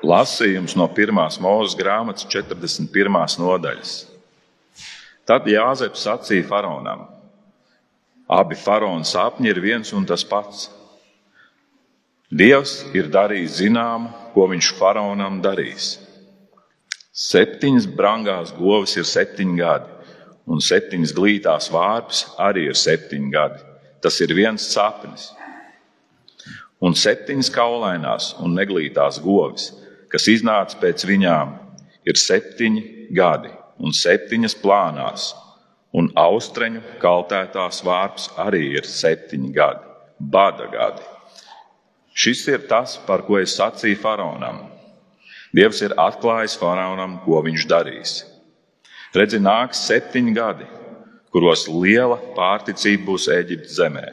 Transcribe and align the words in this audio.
Lasījums 0.00 0.72
no 0.80 0.86
1. 0.88 1.12
mūža 1.44 1.76
grāmatas 1.76 2.24
41. 2.32 3.36
nodaļas. 3.36 3.94
Tad 5.28 5.44
Jāzeps 5.44 6.06
sacīja 6.06 6.46
faraonam: 6.48 7.02
Abi 8.24 8.56
faraona 8.56 9.04
sapņi 9.04 9.50
ir 9.52 9.60
viens 9.60 9.92
un 9.92 10.06
tas 10.08 10.24
pats. 10.24 10.70
Dievs 12.32 12.86
ir 12.96 13.10
darījis 13.12 13.58
zināmu, 13.58 14.08
ko 14.32 14.46
viņš 14.48 14.70
faraonam 14.78 15.42
darīs. 15.44 15.98
Septiņas 17.12 17.90
brangās 17.98 18.54
govis 18.56 18.96
ir 18.96 19.04
septiņi 19.04 19.58
gadi, 19.58 19.90
un 20.48 20.64
septiņas 20.64 21.12
glītās 21.12 21.68
vārpes 21.74 22.22
arī 22.40 22.70
ir 22.70 22.78
septiņi 22.78 23.34
gadi. 23.34 23.60
Tas 24.00 24.16
ir 24.24 24.32
viens 24.32 24.64
sapnis. 24.72 25.28
Un 26.80 26.96
septiņas 26.96 27.52
kaulainās 27.52 28.32
un 28.40 28.54
neglītās 28.56 29.20
govis, 29.20 29.74
kas 30.10 30.26
iznāca 30.30 30.78
pēc 30.82 31.04
viņām, 31.06 31.54
ir 32.06 32.18
septiņi 32.18 32.82
gadi 33.16 33.52
un 33.80 33.94
septiņas 33.96 34.56
plānās, 34.60 35.30
un 35.96 36.10
austreņu 36.18 36.82
kaltētās 37.02 37.80
vārps 37.86 38.28
arī 38.38 38.66
ir 38.78 38.86
septiņi 38.86 39.52
gadi, 39.54 39.86
bada 40.20 40.68
gadi. 40.72 41.06
Šis 42.14 42.42
ir 42.50 42.66
tas, 42.68 42.98
par 43.06 43.24
ko 43.26 43.38
es 43.40 43.54
sacīju 43.56 43.98
faraonam. 44.02 44.66
Dievs 45.56 45.80
ir 45.82 45.94
atklājis 45.98 46.58
faraonam, 46.60 47.18
ko 47.24 47.40
viņš 47.46 47.66
darīs. 47.70 48.12
Redzi, 49.14 49.40
nāks 49.42 49.80
septiņi 49.88 50.34
gadi, 50.36 50.66
kuros 51.34 51.66
liela 51.70 52.18
pārticība 52.36 53.08
būs 53.08 53.26
Eģiptes 53.34 53.78
zemē, 53.78 54.04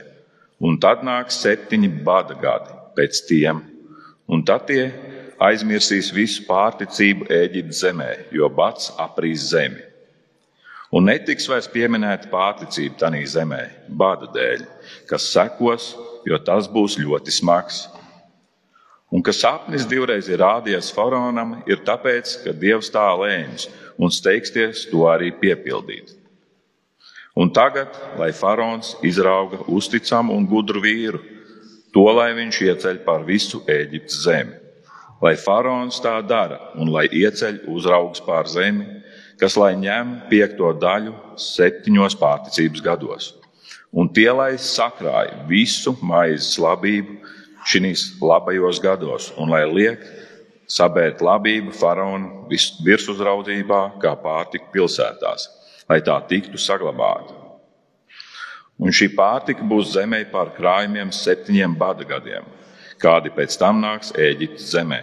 un 0.61 0.79
tad 0.81 1.03
nāks 1.05 1.37
septiņi 1.43 1.91
bada 2.05 2.37
gadi 2.41 2.73
pēc 2.97 3.21
tiem, 3.29 3.61
un 4.25 4.41
tad 4.45 4.65
tie 4.69 4.87
aizmirsīs 5.43 6.09
visu 6.13 6.45
pārticību 6.47 7.27
Eģiptes 7.33 7.83
zemē, 7.83 8.09
jo 8.33 8.49
bats 8.49 8.89
aprīs 8.97 9.49
zemi. 9.51 9.83
Un 10.95 11.09
netiks 11.09 11.49
vairs 11.51 11.67
pieminēta 11.67 12.29
pārticība 12.31 12.95
tajā 13.01 13.23
zemē, 13.33 13.61
bada 13.99 14.29
dēļ, 14.31 14.63
kas 15.09 15.27
sekos, 15.33 15.91
jo 16.25 16.39
tas 16.39 16.69
būs 16.71 16.95
ļoti 17.01 17.33
smags. 17.35 17.85
Un 19.11 19.23
ka 19.23 19.31
sapnis 19.35 19.87
divreiz 19.87 20.27
ir 20.27 20.41
rādījies 20.43 20.91
faraonam, 20.95 21.61
ir 21.67 21.83
tāpēc, 21.87 22.37
ka 22.43 22.55
Dievs 22.55 22.91
tā 22.91 23.07
lēms 23.19 23.67
un 23.99 24.11
steigsties 24.11 24.87
to 24.91 25.05
arī 25.07 25.31
piepildīt. 25.31 26.15
Un 27.37 27.51
tagad, 27.53 27.93
lai 28.17 28.31
faraons 28.33 28.95
izrauga 29.05 29.61
uzticamu 29.69 30.33
un 30.33 30.47
gudru 30.49 30.81
vīru, 30.83 31.21
to 31.93 32.07
lai 32.15 32.31
viņš 32.35 32.61
ieceļ 32.65 33.03
pār 33.05 33.27
visu 33.27 33.61
Eģiptes 33.69 34.23
zemi. 34.23 34.66
Lai 35.21 35.33
faraons 35.41 35.97
tā 36.03 36.13
dara 36.21 36.59
un 36.77 36.91
lai 36.93 37.07
ieceļ 37.09 37.63
uzraugs 37.73 38.21
pār 38.21 38.45
zemi, 38.51 38.85
kas 39.41 39.57
lai 39.57 39.73
ņem 39.79 40.13
piekto 40.29 40.69
daļu 40.77 41.15
septiņos 41.41 42.17
pārticības 42.21 42.83
gados. 42.85 43.31
Un 43.97 44.11
tie 44.13 44.29
lai 44.35 44.53
sakrāja 44.61 45.39
visu 45.49 45.95
maizes 46.05 46.57
labību, 46.61 47.17
šīs 47.67 48.03
labajos 48.21 48.81
gados, 48.83 49.31
un 49.41 49.49
lai 49.51 49.63
liek 49.65 50.03
sabērt 50.69 51.23
labību 51.23 51.73
faraona 51.75 52.45
virsuzraudzībā, 52.85 53.81
kā 54.03 54.13
pārtika 54.21 54.69
pilsētās, 54.73 55.47
lai 55.89 56.01
tā 56.05 56.19
tiktu 56.29 56.59
saglabāta. 56.61 57.33
Un 58.77 58.93
šī 58.93 59.09
pārtika 59.17 59.65
būs 59.65 59.95
zemē 59.95 60.27
par 60.29 60.53
krājumiem 60.53 61.09
septiņiem 61.15 61.73
bada 61.79 62.05
gadiem, 62.05 62.45
kādi 63.01 63.31
pēc 63.33 63.57
tam 63.59 63.81
nāks 63.83 64.13
Eģiptes 64.17 64.71
zemē. 64.73 65.01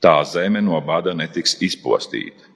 Tā 0.00 0.14
zeme 0.24 0.62
no 0.64 0.78
bada 0.80 1.12
netiks 1.12 1.58
izpostīta. 1.60 2.46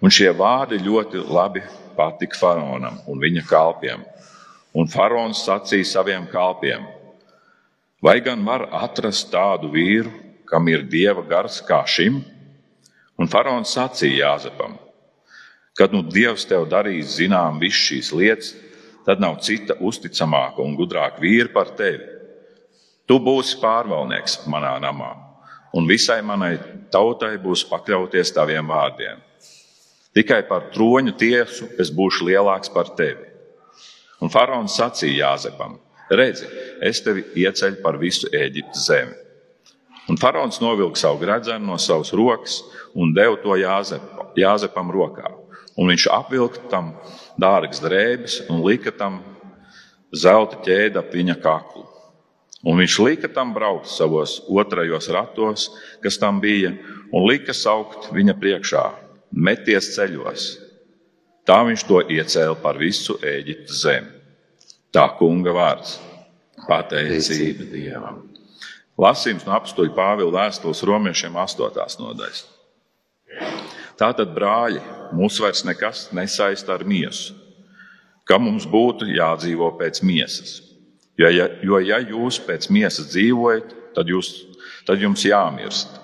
Un 0.00 0.12
šie 0.12 0.30
vārdi 0.32 0.78
ļoti 0.80 1.20
labi 1.28 1.60
patika 1.96 2.38
faraonam 2.40 3.02
un 3.10 3.20
viņa 3.20 3.44
kalpiem. 3.48 4.04
Un 4.72 4.88
faraons 4.88 5.42
sacīja 5.44 5.88
saviem 5.90 6.28
kalpiem: 6.30 6.86
Vai 8.00 8.20
gan 8.24 8.44
var 8.46 8.68
atrast 8.72 9.28
tādu 9.32 9.68
vīru, 9.74 10.12
kam 10.48 10.68
ir 10.72 10.86
dieva 10.88 11.24
gars 11.26 11.60
kā 11.66 11.82
šim? 11.84 12.22
Un 13.20 13.28
faraons 13.28 13.74
sacīja 13.76 14.30
Jāzepam: 14.30 14.78
Kad 15.76 15.92
nu 15.92 16.00
Dievs 16.02 16.46
tev 16.48 16.64
darīs 16.70 17.18
zinām 17.18 17.60
visas 17.60 17.82
šīs 17.90 18.12
lietas, 18.16 18.54
tad 19.04 19.20
nav 19.20 19.38
cita 19.44 19.76
uzticamāka 19.80 20.64
un 20.64 20.78
gudrāka 20.78 21.20
vīra 21.20 21.52
par 21.52 21.74
tevi. 21.76 22.19
Tu 23.10 23.16
būsi 23.18 23.56
pārvaldnieks 23.58 24.36
manā 24.46 24.76
namā, 24.78 25.08
un 25.74 25.88
visai 25.90 26.20
manai 26.22 26.52
tautai 26.94 27.32
būs 27.42 27.64
pakļauties 27.66 28.30
taviem 28.36 28.70
vārdiem. 28.70 29.18
Tikai 30.14 30.44
par 30.46 30.68
troņu 30.70 31.16
tiesu 31.18 31.66
es 31.82 31.90
būšu 31.90 32.28
lielāks 32.28 32.70
par 32.70 32.92
tevi. 32.94 33.26
Un 34.22 34.30
faraons 34.30 34.78
sacīja 34.78 35.24
Jāzepam: 35.24 35.74
Redzi, 36.06 36.46
es 36.86 37.02
tevi 37.02 37.26
ieceļu 37.42 37.82
par 37.82 37.98
visu 37.98 38.30
Eģiptes 38.30 38.86
zemi. 38.86 39.18
Un 40.06 40.22
faraons 40.22 40.62
novilka 40.62 41.02
savu 41.02 41.18
gredzenu 41.18 41.66
no 41.66 41.82
savas 41.82 42.14
rokas 42.14 42.60
un 42.94 43.10
deva 43.10 43.42
to 43.42 43.58
Jāzep, 43.58 44.06
Jāzepam 44.38 44.94
rokā. 44.94 45.34
Un 45.74 45.90
viņš 45.90 46.06
apvilka 46.14 46.62
tam 46.70 46.94
dārgas 47.34 47.82
drēbes 47.82 48.44
un 48.46 48.62
lika 48.62 48.94
tam 48.94 49.18
zelta 50.14 50.62
ķēdi 50.62 51.02
ap 51.02 51.10
viņa 51.10 51.42
kaklu. 51.42 51.89
Un 52.66 52.76
viņš 52.76 52.96
lika 53.06 53.28
tam 53.32 53.54
braukt 53.56 53.88
savos 53.88 54.40
otrajos 54.48 55.08
ratos, 55.08 55.70
kas 56.04 56.18
tam 56.20 56.42
bija, 56.42 56.74
un 57.12 57.24
lika 57.24 57.56
saukt 57.56 58.10
viņa 58.12 58.36
priekšā: 58.40 58.84
Meties 59.32 59.94
ceļos! 59.94 60.50
Tā 61.48 61.62
viņš 61.66 61.84
to 61.88 62.02
iecēla 62.04 62.58
par 62.60 62.76
visu 62.78 63.16
Eģiptes 63.24 63.80
zemi. 63.82 64.12
Tā 64.92 65.06
kunga 65.16 65.54
vārds- 65.56 65.96
pateicība 66.68 67.64
Dievam. 67.72 68.26
Lasījums 69.00 69.46
no 69.46 69.54
apstuļa 69.56 69.94
Pāvila 69.96 70.44
vēstules 70.44 70.82
romiešiem 70.84 71.36
8. 71.40 71.96
nodaļas. 72.02 72.44
Tātad, 73.96 74.34
brāļi, 74.34 74.80
mūs 75.16 75.40
vairs 75.40 75.64
nekas 75.64 76.10
nesaista 76.12 76.74
ar 76.74 76.84
miesu, 76.84 77.34
ka 78.24 78.38
mums 78.38 78.66
būtu 78.66 79.08
jādzīvo 79.08 79.78
pēc 79.78 80.02
miesas. 80.02 80.69
Jo 81.20 81.28
ja, 81.28 81.46
jo, 81.60 81.78
ja 81.84 81.98
jūs 82.00 82.38
pēc 82.46 82.70
miesas 82.72 83.10
dzīvojat, 83.12 83.74
tad, 83.96 84.08
jūs, 84.08 84.30
tad 84.88 85.02
jums 85.02 85.26
jāmirst. 85.26 85.98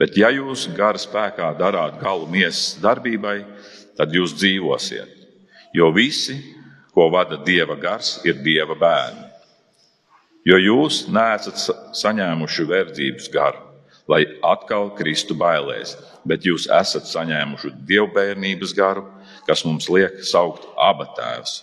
Bet, 0.00 0.16
ja 0.18 0.30
jūs 0.34 0.64
gara 0.74 0.98
spēkā 0.98 1.52
darāt 1.60 2.00
galu 2.00 2.26
miesas 2.32 2.80
darbībai, 2.82 3.44
tad 4.00 4.14
jūs 4.16 4.34
dzīvosiet. 4.40 5.12
Jo 5.76 5.92
visi, 5.94 6.38
ko 6.90 7.06
vada 7.12 7.38
dieva 7.46 7.76
gars, 7.78 8.16
ir 8.26 8.40
dieva 8.42 8.74
bērni. 8.74 9.28
Jo 10.48 10.58
jūs 10.58 11.04
neesat 11.12 11.60
saņēmuši 12.00 12.66
verdzības 12.66 13.30
garu, 13.30 13.60
lai 14.10 14.24
atkal 14.42 14.90
kristu 14.98 15.36
bailēs, 15.38 15.94
bet 16.26 16.48
jūs 16.48 16.66
esat 16.74 17.06
saņēmuši 17.06 17.76
dievbijības 17.86 18.74
garu, 18.74 19.04
kas 19.46 19.62
mums 19.68 19.86
liek 19.92 20.24
saukt 20.26 20.66
abatēvs. 20.80 21.60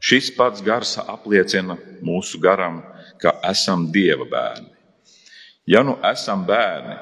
Šis 0.00 0.30
pats 0.36 0.62
gars 0.62 0.96
apliecina 1.00 1.76
mūsu 2.04 2.40
garam, 2.42 2.82
ka 3.20 3.38
esam 3.48 3.88
dieva 3.92 4.26
bērni. 4.28 4.70
Ja 5.66 5.82
nu 5.82 5.96
esam 6.04 6.44
bērni, 6.46 6.96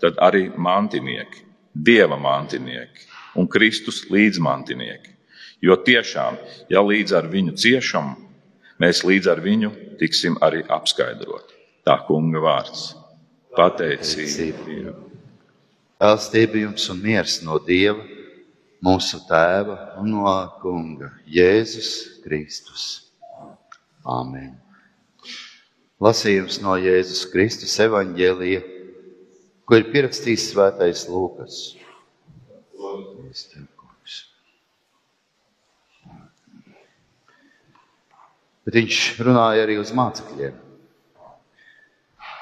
tad 0.00 0.18
arī 0.18 0.48
mantinieki, 0.56 1.44
dieva 1.74 2.18
mantinieki 2.18 3.06
un 3.38 3.46
Kristus 3.48 4.02
līdzmantinieki. 4.10 5.14
Jo 5.62 5.76
tiešām, 5.84 6.38
ja 6.72 6.80
līdz 6.82 7.14
ar 7.18 7.28
viņu 7.30 7.54
ciešam, 7.60 8.14
mēs 8.80 9.04
līdz 9.04 9.28
ar 9.30 9.42
viņu 9.44 9.70
tiksim 10.00 10.38
arī 10.40 10.64
apskaidrot. 10.64 11.52
Tā 11.84 11.98
kunga 12.06 12.40
vārds- 12.40 12.94
pateicība. 13.58 14.94
Pēlstība 16.00 16.62
jums 16.64 16.88
un 16.88 17.02
miers 17.02 17.42
no 17.44 17.58
Dieva, 17.58 18.00
mūsu 18.84 19.20
Tēva 19.28 19.76
un 20.00 20.14
no 20.14 20.34
Kunga 20.62 21.10
Jēzus 21.28 22.22
Kristus. 22.24 22.86
Āmen. 24.04 24.54
Lasījums 26.00 26.62
no 26.64 26.78
Jēzus 26.80 27.26
Kristus 27.32 27.76
evaņģēlija, 27.84 28.62
ko 29.68 29.76
ir 29.76 29.90
pierakstījis 29.92 30.48
Svētais 30.54 31.04
Lūkas. 31.12 31.60
bet 38.70 38.76
viņš 38.78 38.98
runāja 39.26 39.64
arī 39.64 39.80
uz 39.82 39.90
mācekļiem. 39.98 40.54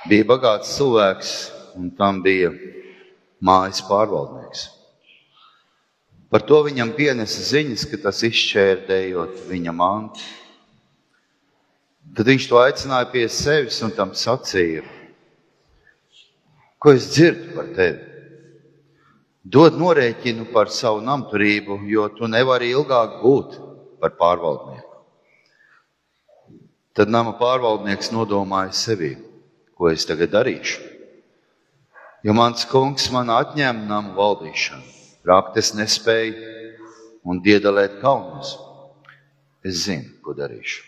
Bija 0.08 0.26
bagāts 0.28 0.74
cilvēks, 0.76 1.30
un 1.80 1.88
tam 1.96 2.20
bija 2.20 2.50
mājas 3.40 3.80
pārvaldnieks. 3.88 4.66
Par 6.28 6.44
to 6.44 6.60
viņam 6.66 6.92
pienesa 6.96 7.40
ziņas, 7.40 7.86
ka 7.88 8.00
tas 8.02 8.20
izšķērdējot 8.28 9.46
viņa 9.48 9.72
mantu. 9.72 10.24
Tad 12.16 12.28
viņš 12.28 12.48
to 12.50 12.58
aicināja 12.60 13.08
pie 13.12 13.24
sevis 13.32 13.78
un 13.84 13.94
tam 13.96 14.12
sacīja: 14.16 14.84
Ko 16.78 16.92
es 16.92 17.08
dzirdu 17.14 17.54
par 17.56 17.70
tevi? 17.76 18.04
Dod 19.48 19.78
norēķinu 19.80 20.50
par 20.52 20.68
savu 20.68 21.00
namturību, 21.00 21.78
jo 21.88 22.04
tu 22.12 22.28
nevari 22.28 22.68
ilgāk 22.74 23.22
būt 23.22 23.56
par 24.02 24.12
pārvaldnieku. 24.18 24.84
Tad 26.92 27.08
nama 27.08 27.32
pārvaldnieks 27.38 28.12
nodomāja 28.12 28.74
sevi, 28.76 29.14
ko 29.78 29.88
es 29.88 30.04
tagad 30.04 30.34
darīšu. 30.34 30.84
Jo 32.26 32.34
mans 32.36 32.66
kungs 32.68 33.08
man 33.14 33.30
atņēma 33.30 33.86
namu 33.88 34.16
valdīšanu, 34.18 34.97
rakt 35.26 35.56
es 35.58 35.72
nespēju 35.74 36.54
un 37.28 37.40
diedalēt 37.42 37.98
kaunus. 38.02 38.54
Es 39.64 39.84
zinu, 39.86 40.14
ko 40.22 40.36
darīšu. 40.38 40.84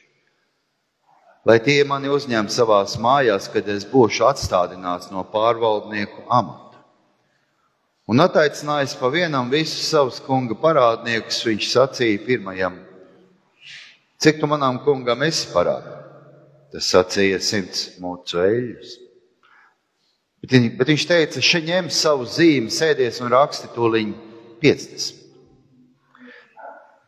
Lai 1.48 1.56
tie 1.64 1.80
mani 1.88 2.10
uzņem 2.12 2.50
savās 2.52 2.98
mājās, 3.00 3.48
kad 3.48 3.66
es 3.72 3.86
būšu 3.88 4.26
atstādināts 4.28 5.08
no 5.10 5.24
pārvaldnieku 5.24 6.26
amata. 6.28 6.82
Un 8.10 8.20
attaicinājis 8.20 8.96
pa 9.00 9.08
vienam 9.12 9.50
visus 9.52 9.88
savus 9.88 10.18
kunga 10.20 10.56
parādniekus, 10.58 11.40
viņš 11.46 11.68
sacīja 11.70 12.22
pirmajam: 12.26 12.76
Cik 14.20 14.40
tu 14.40 14.48
manām 14.50 14.82
kungam 14.84 15.22
esi 15.24 15.48
parādā? 15.54 15.96
Tas 16.70 16.90
sacīja 16.92 17.40
simts 17.42 17.86
mūcu 18.02 18.42
eļļus. 18.44 18.96
Bet, 20.40 20.54
viņ, 20.54 20.68
bet 20.78 20.88
viņš 20.88 21.06
teica, 21.08 21.42
šeit 21.44 21.66
ņem 21.68 21.90
savu 21.92 22.24
zīmi, 22.28 22.72
sēdies 22.72 23.20
un 23.20 23.32
raksti 23.32 23.68
to 23.74 23.90
liņu 23.92 24.14
50. 24.62 25.18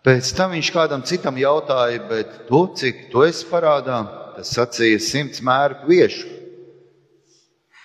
Pēc 0.02 0.32
tam 0.34 0.52
viņš 0.56 0.68
kādam 0.74 1.04
citam 1.06 1.38
jautāja, 1.38 2.02
bet 2.10 2.34
tu, 2.48 2.64
cik 2.76 3.06
tu 3.12 3.22
esi 3.24 3.46
parādā, 3.48 4.02
tas 4.36 4.50
sacīja 4.52 4.98
simts 5.00 5.40
mērku 5.44 5.88
viešu. 5.88 6.26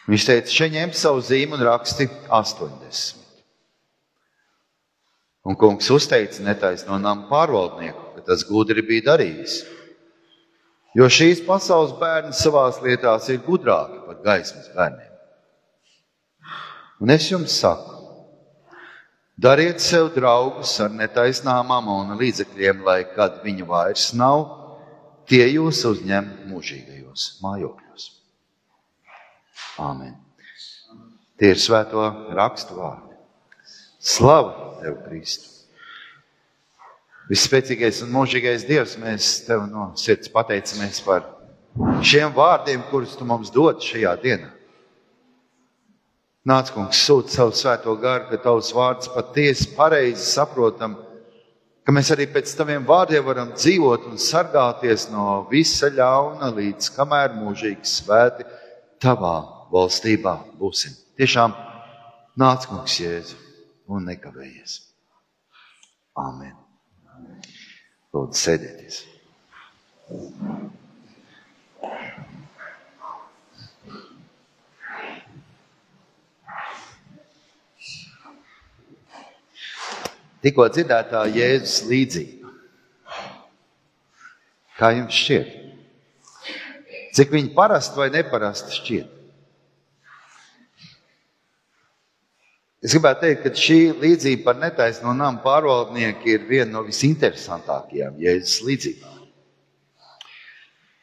Viņš 0.08 0.26
teica, 0.26 0.52
šeit 0.52 0.74
ņem 0.74 0.94
savu 0.96 1.22
zīmi 1.24 1.56
un 1.58 1.66
raksti 1.68 2.08
80. 2.32 3.24
Un 5.48 5.56
kungs 5.56 5.88
uzteica 5.94 6.44
netaisno 6.44 6.98
nama 7.00 7.28
pārvaldnieku, 7.30 8.16
ka 8.18 8.26
tas 8.32 8.44
gudri 8.48 8.84
bija 8.84 9.14
darījis. 9.14 9.62
Jo 10.98 11.08
šīs 11.12 11.44
pasaules 11.46 11.94
bērni 12.00 12.34
savās 12.36 12.82
lietās 12.84 13.30
ir 13.30 13.44
gudrāki 13.46 14.02
par 14.08 14.20
gaismas 14.26 14.68
bērniem. 14.74 15.17
Un 17.00 17.14
es 17.14 17.28
jums 17.30 17.54
saku, 17.62 17.94
dariet 19.38 19.82
sev 19.84 20.10
draugus 20.16 20.72
ar 20.82 20.90
netaisnām 20.90 21.70
amona 21.76 22.18
līdzekļiem, 22.18 22.82
lai 22.88 23.04
kad 23.14 23.44
viņu 23.44 23.68
vairs 23.70 24.10
nav, 24.18 24.48
tie 25.30 25.44
jūs 25.52 25.84
uzņem 25.86 26.32
mūžīgajos 26.50 27.28
mājokļos. 27.44 28.08
Āmen. 29.78 30.16
Tie 31.38 31.54
ir 31.54 31.62
svēto 31.62 32.02
rakstu 32.34 32.80
vārdi. 32.80 33.14
Slavu 34.02 34.82
tev, 34.82 34.98
Kristu! 35.06 35.54
Vispēcīgais 37.30 38.02
un 38.06 38.14
mūžīgais 38.16 38.64
Dievs, 38.66 38.96
mēs 38.98 39.44
tev 39.46 39.68
no 39.70 39.92
sirds 40.00 40.32
pateicamies 40.34 41.02
par 41.06 41.28
šiem 42.02 42.32
vārdiem, 42.34 42.86
kurus 42.90 43.18
tu 43.20 43.28
mums 43.28 43.52
dod 43.54 43.84
šajā 43.84 44.16
dienā. 44.24 44.57
Nāc, 46.48 46.70
kungs, 46.72 47.00
sūti 47.04 47.34
savu 47.36 47.52
svēto 47.52 47.94
garu, 48.00 48.30
ka 48.30 48.38
tavs 48.40 48.70
vārds 48.76 49.10
patiesi 49.12 49.74
pareizi 49.76 50.24
saprotam, 50.24 50.94
ka 51.84 51.92
mēs 51.92 52.12
arī 52.16 52.28
pēc 52.32 52.54
taviem 52.56 52.86
vārdiem 52.88 53.26
varam 53.26 53.52
dzīvot 53.52 54.06
un 54.08 54.22
sargāties 54.22 55.10
no 55.12 55.42
visa 55.52 55.90
ļauna, 55.92 56.54
līdz 56.56 56.88
kamēr 56.96 57.36
mūžīgi 57.36 57.92
svēti 57.92 58.48
tavā 59.04 59.36
valstībā 59.74 60.38
būsim. 60.62 60.96
Tiešām 61.20 61.56
nāc, 62.40 62.70
kungs, 62.72 62.96
Jēzu, 63.02 63.36
un 63.92 64.08
nekavējies. 64.08 64.80
Āmen. 66.24 66.56
Lūdzu, 68.16 68.40
sēdieties. 68.46 69.04
Tikko 80.46 80.68
dzirdētā 80.74 81.26
Jēzus 81.34 81.84
līdzība. 81.90 82.54
Kā 84.78 84.92
jums 84.94 85.18
šķiet? 85.18 85.54
Cik 87.18 87.32
viņi 87.34 87.54
parasti 87.56 87.98
vai 87.98 88.12
neparasti 88.14 88.76
šķiet? 88.78 89.14
Es 92.86 92.94
gribētu 92.94 93.24
teikt, 93.24 93.42
ka 93.42 93.52
šī 93.58 93.80
līdzība 93.98 94.44
par 94.46 94.60
netaisno 94.62 95.16
namu 95.18 95.42
pārvaldnieku 95.42 96.30
ir 96.30 96.46
viena 96.46 96.76
no 96.76 96.84
visinteresantākajām 96.86 98.20
Jēzus 98.22 98.62
līdzībām. 98.68 99.16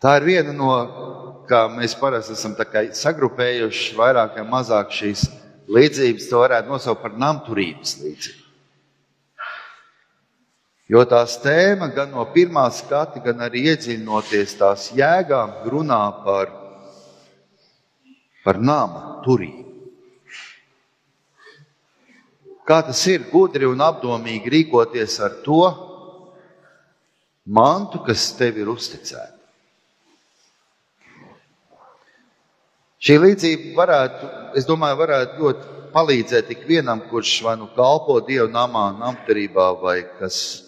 Tā 0.05 0.15
ir 0.21 0.29
viena 0.29 0.55
no, 0.55 0.71
kā 1.49 1.65
mēs 1.73 1.97
parasti 1.99 2.37
esam 2.37 2.55
sagrupējuši, 2.55 3.97
vairāk 3.99 4.39
vai 4.39 4.47
mazāk 4.47 4.95
šīs 4.95 5.27
līdzības, 5.67 6.31
to 6.31 6.45
varētu 6.45 6.71
nosaukt 6.71 7.03
par 7.03 7.19
namturības 7.19 7.99
līdzību. 8.05 8.44
Jo 10.91 11.01
tās 11.09 11.39
tēma 11.41 11.89
gan 11.97 12.11
no 12.13 12.27
pirmā 12.35 12.67
skata, 12.69 13.23
gan 13.25 13.41
arī 13.47 13.63
iedziļinoties 13.71 14.57
tās 14.61 14.91
jēgā, 14.93 15.41
runā 15.73 16.01
par, 16.25 16.51
par 18.45 18.61
nama 18.61 19.23
turību. 19.25 19.63
Kā 22.69 22.83
tas 22.85 23.01
ir 23.09 23.25
gudri 23.29 23.69
un 23.69 23.81
apdomīgi 23.85 24.53
rīkoties 24.53 25.17
ar 25.25 25.39
to 25.45 25.63
mantu, 27.45 28.01
kas 28.05 28.31
tev 28.37 28.61
ir 28.61 28.69
uzticēta. 28.73 29.33
Šī 33.05 33.19
līdzība 33.21 33.73
varētu, 33.77 34.29
es 34.57 34.65
domāju, 34.69 34.97
varētu 34.97 35.43
ļoti 35.43 35.73
palīdzēt 35.93 36.53
ikvienam, 36.55 37.03
kurš 37.11 37.35
vai 37.45 37.59
nu 37.61 37.69
kalpo 37.77 38.17
Dievu 38.25 38.49
namā, 38.53 38.87
namtarībā 38.97 39.67
vai 39.83 39.99
kas 40.21 40.64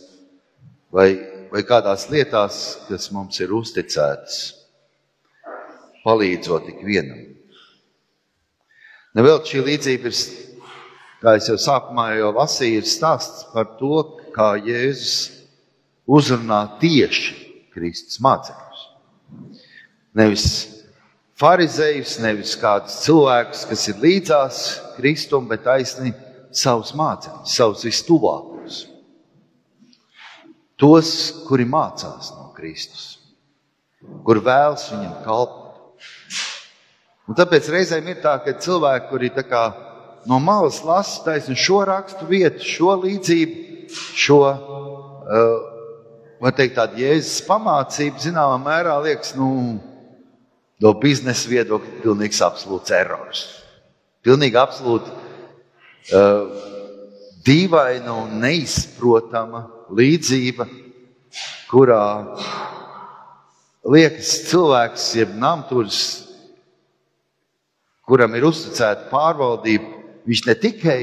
vai, 0.93 1.09
vai 1.51 1.63
kādās 1.67 2.09
lietās, 2.13 2.61
kas 2.89 3.11
mums 3.15 3.41
ir 3.43 3.55
uzticētas, 3.57 4.41
palīdzot 6.07 6.69
ikvienam. 6.75 7.25
Nevēl 9.17 9.41
šī 9.49 9.65
līdzība 9.65 10.13
ir, 10.13 10.21
kā 11.23 11.37
es 11.39 11.49
jau 11.51 11.57
sākumā 11.61 12.11
jau 12.19 12.35
lasīju, 12.37 12.83
ir 12.83 12.89
stāsts 12.89 13.47
par 13.55 13.77
to, 13.81 14.03
kā 14.37 14.55
Jēzus 14.61 15.47
uzrunā 16.07 16.61
tieši 16.83 17.35
Kristus 17.75 18.21
mācekļus. 18.23 18.83
Nevis 20.17 20.47
farizējus, 21.41 22.19
nevis 22.25 22.55
kādus 22.61 23.01
cilvēkus, 23.05 23.65
kas 23.71 23.89
ir 23.91 24.05
līdzās 24.05 24.61
Kristum, 24.97 25.49
bet 25.49 25.67
aizsni 25.69 26.13
savus 26.53 26.93
mācekļus, 26.97 27.57
savus 27.57 27.89
vistuvākos 27.89 28.56
tos, 30.81 31.11
kuri 31.49 31.67
mācās 31.69 32.33
no 32.37 32.51
Kristus, 32.57 33.17
kur 34.25 34.41
vēlas 34.45 34.89
viņam 34.93 35.23
kalpot. 35.25 35.63
Un 37.27 37.35
tāpēc 37.35 37.69
reizēm 37.73 38.07
ir 38.13 38.21
tā, 38.23 38.37
ka 38.45 38.55
cilvēki, 38.63 39.09
kuri 39.11 39.33
no 40.27 40.39
malas 40.43 40.83
lasa 40.87 41.25
taisnu 41.25 41.57
šo 41.59 41.81
rakstu 41.89 42.29
vietu, 42.29 42.63
šo 42.63 42.95
līdzību, 43.03 43.91
šo, 44.15 44.39
uh, 44.47 45.59
teikt, 46.55 46.77
tādu 46.79 47.03
jēzus 47.03 47.43
pamācību, 47.49 48.23
zināmā 48.23 48.61
mērā 48.63 48.95
liekas, 49.03 49.35
nu, 49.39 49.49
no 50.83 50.95
biznesa 51.03 51.51
viedokļa, 51.51 52.01
pilnīgs 52.05 52.43
absolūts 52.47 52.95
erors. 52.95 53.47
Pilnīgi 54.27 54.59
absolūti 54.59 55.11
uh, 56.15 56.47
dīvaina 57.47 58.15
un 58.23 58.39
neizprotama 58.43 59.76
līdzība, 59.93 60.67
kurā 61.71 62.05
liekas 63.87 64.33
cilvēks, 64.51 65.09
jeb 65.21 65.35
namturis, 65.39 66.01
kuram 68.07 68.35
ir 68.39 68.47
uzticēta 68.49 69.09
pārvaldība, 69.11 69.93
viņš 70.27 70.45
ne 70.47 70.57
tikai 70.63 71.01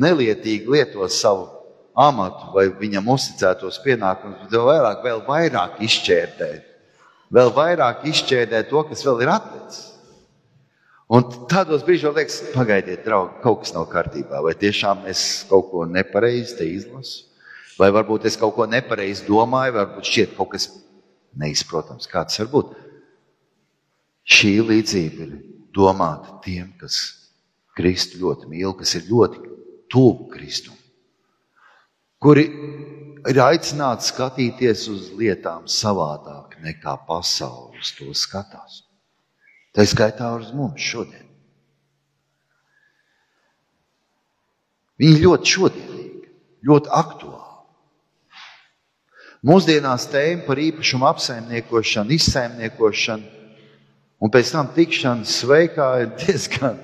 nelietīgi 0.00 0.70
lieto 0.72 1.06
savu 1.12 1.48
amatu 1.92 2.52
vai 2.54 2.68
viņam 2.72 3.10
uzticētos 3.12 3.80
pienākumus, 3.84 4.44
bet 4.44 4.54
vēl 4.56 4.68
vairāk, 4.70 5.02
vēl 5.04 5.24
vairāk 5.26 5.80
izšķērdē, 5.84 6.52
vēl 7.32 7.52
vairāk 7.56 8.06
izšķērdē 8.08 8.62
to, 8.70 8.84
kas 8.88 9.04
vēl 9.04 9.24
ir 9.24 9.32
atlicis. 9.34 9.88
Un 11.12 11.26
tādos 11.44 11.82
brīžos 11.84 12.14
liekas, 12.16 12.38
pagaidiet, 12.54 13.02
draugi, 13.04 13.42
kaut 13.42 13.60
kas 13.60 13.74
nav 13.76 13.84
kārtībā. 13.92 14.38
Vai 14.40 14.54
tiešām 14.56 15.02
es 15.10 15.42
kaut 15.50 15.66
ko 15.68 15.84
nepareizi 15.84 16.70
izlasu? 16.72 17.26
Vai 17.82 17.90
varbūt 17.90 18.28
es 18.30 18.38
kaut 18.38 18.54
ko 18.54 18.68
nepareizi 18.70 19.26
domāju, 19.26 19.74
varbūt 19.80 20.06
šķiet 20.06 20.36
kaut 20.36 20.52
kas 20.54 20.68
neizprotams. 21.42 22.06
Kā 22.06 22.22
tas 22.28 22.38
var 22.38 22.50
būt? 22.52 22.76
Šī 24.22 24.52
līdzība 24.68 25.24
ir 25.24 25.32
domāta 25.74 26.36
tiem, 26.44 26.70
kas 26.78 27.00
Kristu 27.74 28.20
ļoti 28.20 28.46
mīl, 28.52 28.76
kas 28.78 28.94
ir 28.98 29.08
ļoti 29.08 29.42
tuvu 29.90 30.28
Kristum, 30.30 30.76
kuri 32.22 32.44
ir 33.28 33.42
aicināti 33.42 34.06
skatīties 34.12 34.86
uz 34.92 35.10
lietām 35.18 35.66
savādāk 35.66 36.58
nekā 36.62 36.94
pasaules 37.08 37.94
to 37.98 38.12
skatās. 38.16 38.82
Tā 39.72 39.86
skaitā 39.88 40.28
uz 40.36 40.52
mums 40.54 40.84
šodien. 40.84 41.28
Viņi 45.00 45.22
ļoti 45.24 45.56
šodienīgi, 45.56 46.28
ļoti 46.68 46.92
aktuāli. 46.94 47.51
Mūsdienās 49.42 50.04
tēma 50.06 50.44
par 50.46 50.60
īpašumu 50.62 51.06
apsaimniekošanu, 51.08 52.14
izsaimniekošanu 52.14 53.40
un 54.22 54.30
pēc 54.30 54.52
tam 54.54 54.68
tikšanu 54.70 55.26
sveikā 55.26 55.86
ir 56.04 56.12
diezgan, 56.20 56.76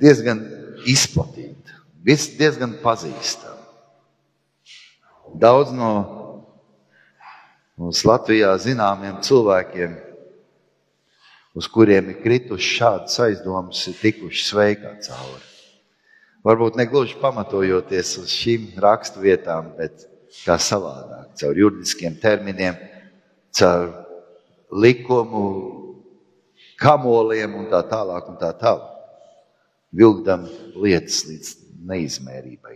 diezgan 0.00 0.40
izplatīta, 0.90 1.76
diezgan 2.02 2.74
pazīstama. 2.82 3.54
Daudz 5.38 5.70
no 5.76 5.92
mums 7.78 8.02
Latvijā 8.08 8.50
zināmiem 8.58 9.20
cilvēkiem, 9.22 9.94
uz 11.54 11.70
kuriem 11.70 12.10
ir 12.10 12.18
krituši 12.24 12.74
šādas 12.80 13.20
aizdomas, 13.22 13.84
ir 13.86 14.00
tikuši 14.02 14.48
sveikā 14.50 14.96
cauri. 15.06 15.46
Varbūt 16.46 16.74
ne 16.78 16.90
gluži 16.90 17.14
pamatojoties 17.22 18.16
uz 18.22 18.34
šīm 18.34 18.68
raksturvietām, 18.82 19.70
bet 19.78 20.08
kā 20.44 20.58
savādāk, 20.60 21.32
caur 21.40 21.58
juridiskiem 21.58 22.16
terminiem, 22.20 22.76
caur 23.56 23.92
likumu, 24.72 25.46
kamoliem 26.80 27.54
un 27.56 27.68
tā 27.72 27.82
tālāk. 27.88 28.28
Un 28.30 28.38
tā 28.40 28.52
tālāk. 28.58 28.92
Vilkdam 29.96 30.44
lietas 30.82 31.22
līdz 31.28 31.52
neizmērībai, 31.88 32.74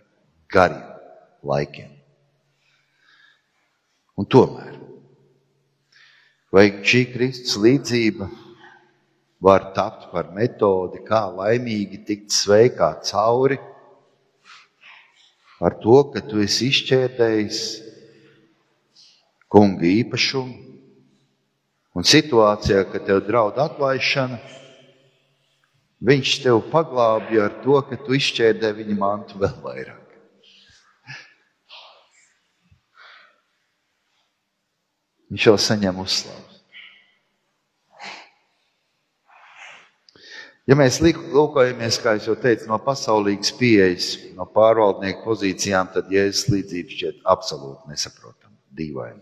gariem 0.53 0.87
laikiem. 1.45 1.91
Un 4.21 4.29
tomēr, 4.29 4.77
vai 6.53 6.67
šī 6.85 7.03
Kristus 7.13 7.57
līdzība 7.61 8.29
var 9.41 9.71
tapt 9.77 10.11
par 10.13 10.31
metodi, 10.37 11.01
kā 11.07 11.23
laimīgi 11.33 12.03
tikt 12.09 12.35
sveikā 12.37 12.93
cauri 13.09 13.59
ar 15.61 15.77
to, 15.83 16.01
ka 16.13 16.23
tu 16.25 16.41
esi 16.41 16.71
izšķērdējis 16.73 17.61
kunga 19.51 19.87
īpašumu, 19.89 20.57
un 21.95 22.07
situācijā, 22.07 22.85
kad 22.93 23.07
tev 23.09 23.23
draud 23.27 23.59
atlaišana, 23.61 24.39
viņš 26.07 26.37
tev 26.45 26.63
paglābja 26.73 27.49
ar 27.49 27.59
to, 27.65 27.81
ka 27.89 27.99
tu 28.01 28.17
izšķērdē 28.17 28.73
viņa 28.79 28.99
mantu 28.99 29.41
vēl 29.43 29.59
vairāk. 29.65 30.07
Viņš 35.31 35.47
jau 35.47 35.59
saņem 35.63 36.01
uzslavu. 36.03 36.50
Ja 40.71 40.77
mēs 40.79 41.01
lūkojamies, 41.03 41.97
kā 41.99 42.15
jau 42.23 42.37
teicu, 42.39 42.69
no 42.71 42.77
pasaulīgas 42.79 43.51
pieejas, 43.59 44.13
no 44.37 44.45
pārvaldnieku 44.47 45.25
pozīcijām, 45.25 45.89
tad 45.91 46.13
jēzus 46.15 46.47
līdzība 46.53 46.95
šķiet 46.95 47.25
absolūti 47.33 47.91
nesaprotama, 47.91 48.55
dīvaina. 48.79 49.19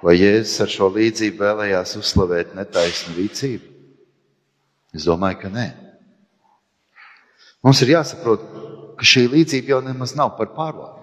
Vai 0.00 0.14
Jēzus 0.16 0.62
ar 0.64 0.72
šo 0.72 0.88
līdzību 0.94 1.42
vēlējās 1.42 1.92
uzslavēt 2.00 2.54
netaisnu 2.56 3.18
rīcību? 3.18 3.66
Es 4.96 5.04
domāju, 5.04 5.42
ka 5.42 5.52
nē. 5.52 5.66
Mums 7.60 7.84
ir 7.84 7.92
jāsaprot, 7.92 8.46
ka 8.96 9.04
šī 9.04 9.26
līdzība 9.34 9.74
jau 9.74 9.82
nemaz 9.84 10.16
nav 10.16 10.32
par 10.38 10.54
pārvaldnieku. 10.56 10.96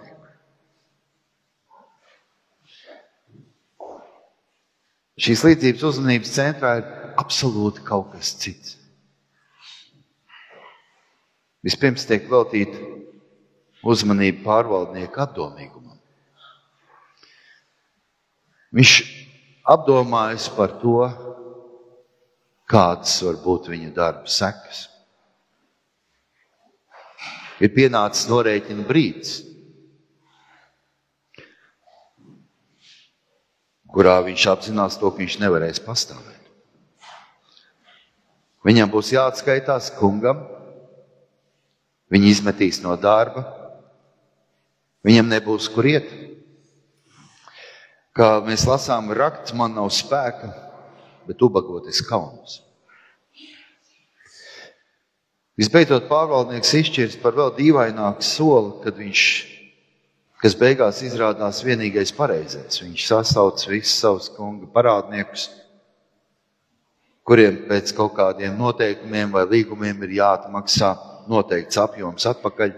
Šīs 5.22 5.46
līdzības 5.46 5.86
uzmanības 5.91 6.34
centrā 6.34 6.79
ir 6.82 6.89
absolūti 7.17 7.83
kaut 7.88 8.12
kas 8.13 8.33
cits. 8.41 8.75
Vispirms 11.65 12.05
tiek 12.07 12.27
veltīta 12.31 12.79
uzmanība 13.88 14.43
pārvaldnieka 14.45 15.25
apdomīgumam. 15.25 15.97
Viņš 18.77 18.93
apdomājas 19.67 20.47
par 20.53 20.77
to, 20.81 21.00
kādas 22.67 23.15
var 23.24 23.39
būt 23.43 23.71
viņa 23.71 23.91
darba 23.95 24.31
sekas. 24.31 24.86
Ir 27.63 27.71
pienācis 27.74 28.27
norēķina 28.29 28.86
brīdis, 28.86 29.39
kurā 33.89 34.19
viņš 34.27 34.50
apzinās 34.53 35.00
to, 35.01 35.09
ka 35.09 35.24
viņš 35.24 35.39
nevarēs 35.41 35.81
pastāvēt. 35.81 36.37
Viņam 38.67 38.89
būs 38.91 39.13
jāatskaitās 39.13 39.93
kungam, 39.95 40.41
viņi 42.12 42.31
izmetīs 42.33 42.81
no 42.83 42.97
darba, 43.00 43.45
viņam 45.07 45.29
nebūs 45.31 45.69
kur 45.71 45.88
iet. 45.88 46.09
Kā 48.17 48.41
mēs 48.43 48.65
lasām, 48.67 49.13
rakts 49.15 49.53
man 49.55 49.77
nav 49.77 49.88
spēka, 49.95 50.50
bet 51.29 51.43
ubagoties 51.47 52.01
kauns. 52.09 52.57
Visbeidzot, 55.57 56.09
pārvaldnieks 56.09 56.74
izšķirs 56.81 57.15
par 57.21 57.38
vēl 57.38 57.53
dīvaināku 57.55 58.25
soli, 58.25 58.75
kad 58.83 59.00
viņš, 59.00 59.21
kas 60.43 60.57
beigās 60.59 61.00
izrādās 61.07 61.63
vienīgais 61.65 62.12
pareizais, 62.17 62.81
viņš 62.83 63.07
sasauc 63.13 63.63
visus 63.71 63.95
savus 64.03 64.27
kunga 64.36 64.67
parādniekus 64.75 65.47
kuriem 67.27 67.63
pēc 67.67 67.91
kaut 67.98 68.15
kādiem 68.15 68.55
noteikumiem 68.57 69.34
vai 69.36 69.43
līgumiem 69.51 70.03
ir 70.07 70.17
jāatmaksā 70.22 70.93
noteikts 71.27 71.79
apjoms 71.81 72.27
atpakaļ. 72.31 72.75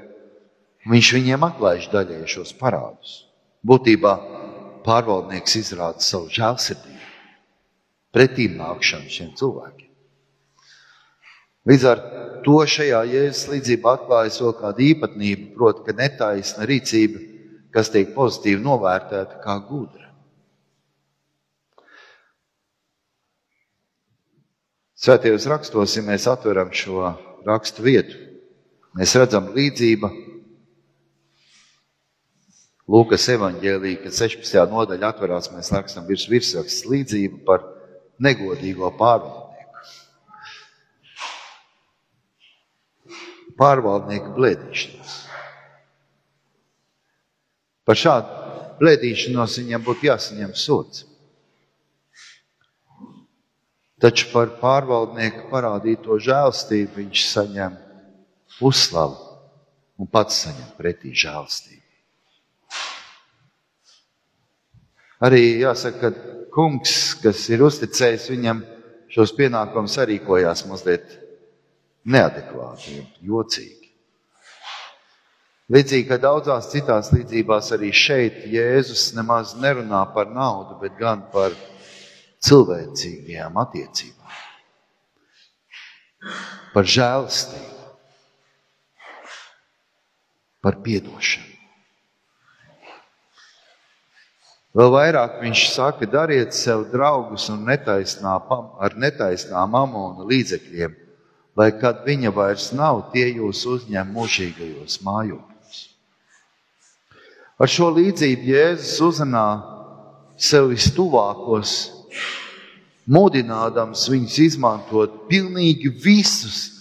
Viņš 0.90 1.12
viņiem 1.18 1.46
atlaiž 1.46 1.90
daļai 1.94 2.24
šos 2.30 2.56
parādus. 2.58 3.28
Būtībā 3.62 4.14
pārvaldnieks 4.86 5.58
izrāda 5.60 6.02
savu 6.02 6.32
žēlsirdību, 6.34 7.12
pretīm 8.16 8.58
nākšanu 8.58 9.12
šiem 9.12 9.36
cilvēkiem. 9.38 9.88
Līdz 11.70 11.86
ar 11.92 12.04
to 12.46 12.58
šajā 12.74 13.04
jēzus 13.12 13.50
līdzībā 13.52 13.98
atklājas 14.00 14.40
vēl 14.42 14.56
kāda 14.58 14.86
īpatnība, 14.88 15.50
proti, 15.60 15.84
ka 15.86 15.94
netaisna 16.00 16.66
rīcība, 16.66 17.22
kas 17.76 17.92
tiek 17.94 18.16
pozitīvi 18.16 18.64
novērtēta 18.64 19.44
kā 19.44 19.60
gudra. 19.68 20.09
Svētajos 25.00 25.46
rakstos, 25.48 25.94
ja 25.96 26.02
mēs 26.04 26.26
atveram 26.28 26.74
šo 26.76 27.14
rakstu 27.48 27.86
vietu, 27.86 28.18
mēs 29.00 29.14
redzam 29.16 29.46
līdzību. 29.56 30.10
Lūkas 32.90 33.30
evanģēlī, 33.32 33.94
kad 34.04 34.18
16. 34.18 34.60
nodaļa 34.74 35.14
atverās, 35.14 35.48
mēs 35.54 35.72
rakstam 35.72 36.04
virs 36.10 36.26
virsraksts 36.28 36.84
līdzību 36.90 37.40
par 37.48 37.64
negodīgo 38.20 38.92
pārvaldnieku. 39.00 39.48
Pārvaldnieku 43.60 44.36
blēdīšanos. 44.36 45.16
Par 47.88 48.04
šādu 48.04 48.76
blēdīšanos 48.84 49.62
viņam 49.62 49.88
būtu 49.88 50.12
jāsaņem 50.12 50.58
sots. 50.60 51.09
Taču 54.00 54.30
par 54.32 54.54
pārvaldnieku 54.62 55.50
parādīto 55.52 56.16
žēlstību 56.24 57.02
viņš 57.02 57.24
saņem 57.34 57.76
uzslavu 58.64 59.18
un 60.00 60.08
pats 60.08 60.46
saņem 60.46 60.70
pretī 60.78 61.12
žēlstību. 61.12 61.84
Arī 65.28 65.42
jāsaka, 65.60 66.14
ka 66.14 66.36
kungs, 66.56 66.94
kas 67.20 67.42
ir 67.52 67.66
uzticējis 67.68 68.30
viņam 68.32 68.62
šos 69.12 69.34
pienākumus, 69.36 69.98
arī 70.00 70.16
rīkojās 70.16 70.64
mazliet 70.70 71.18
neadekvāti, 72.08 73.02
jocīgi. 73.28 73.76
Līdzīgi 75.70 76.08
kā 76.10 76.18
daudzās 76.18 76.72
citās 76.72 77.12
līdzībās, 77.14 77.74
arī 77.76 77.92
šeit 77.94 78.46
Jēzus 78.50 79.12
nemaz 79.18 79.54
nerunā 79.60 80.02
par 80.16 80.32
naudu, 80.34 80.80
bet 80.82 80.96
gan 80.98 81.28
par 81.34 81.54
cilvēcīgajām 82.46 83.60
attiecībām, 83.64 84.40
par 86.74 86.88
žēlastību, 86.88 87.78
par 90.64 90.80
piedošanu. 90.84 91.60
Vēl 94.80 94.92
vairāk 94.94 95.40
viņš 95.42 95.62
saka, 95.74 96.06
dariet 96.06 96.54
sev 96.54 96.86
draugus 96.92 97.48
un 97.50 97.64
netaisnā, 97.66 98.36
ar 98.78 98.96
netaisnām 99.02 99.74
amona 99.76 100.28
līdzekļiem, 100.30 100.94
lai 101.58 101.72
kad 101.82 102.04
viņa 102.06 102.32
vairs 102.36 102.70
nav, 102.78 103.08
tie 103.14 103.26
jūs 103.34 103.66
uzņem 103.66 104.14
mūžīgajos 104.14 105.00
mājokļos. 105.04 105.80
Ar 107.60 107.72
šo 107.72 107.90
līdzību 107.98 108.46
Jēzus 108.54 109.02
uzrunā 109.04 109.48
sev 110.40 110.70
vistuvākos, 110.70 111.74
mudinādams 113.10 114.06
viņus 114.12 114.38
izmantot 114.46 115.24
pilnīgi 115.30 115.90
visus 116.04 116.80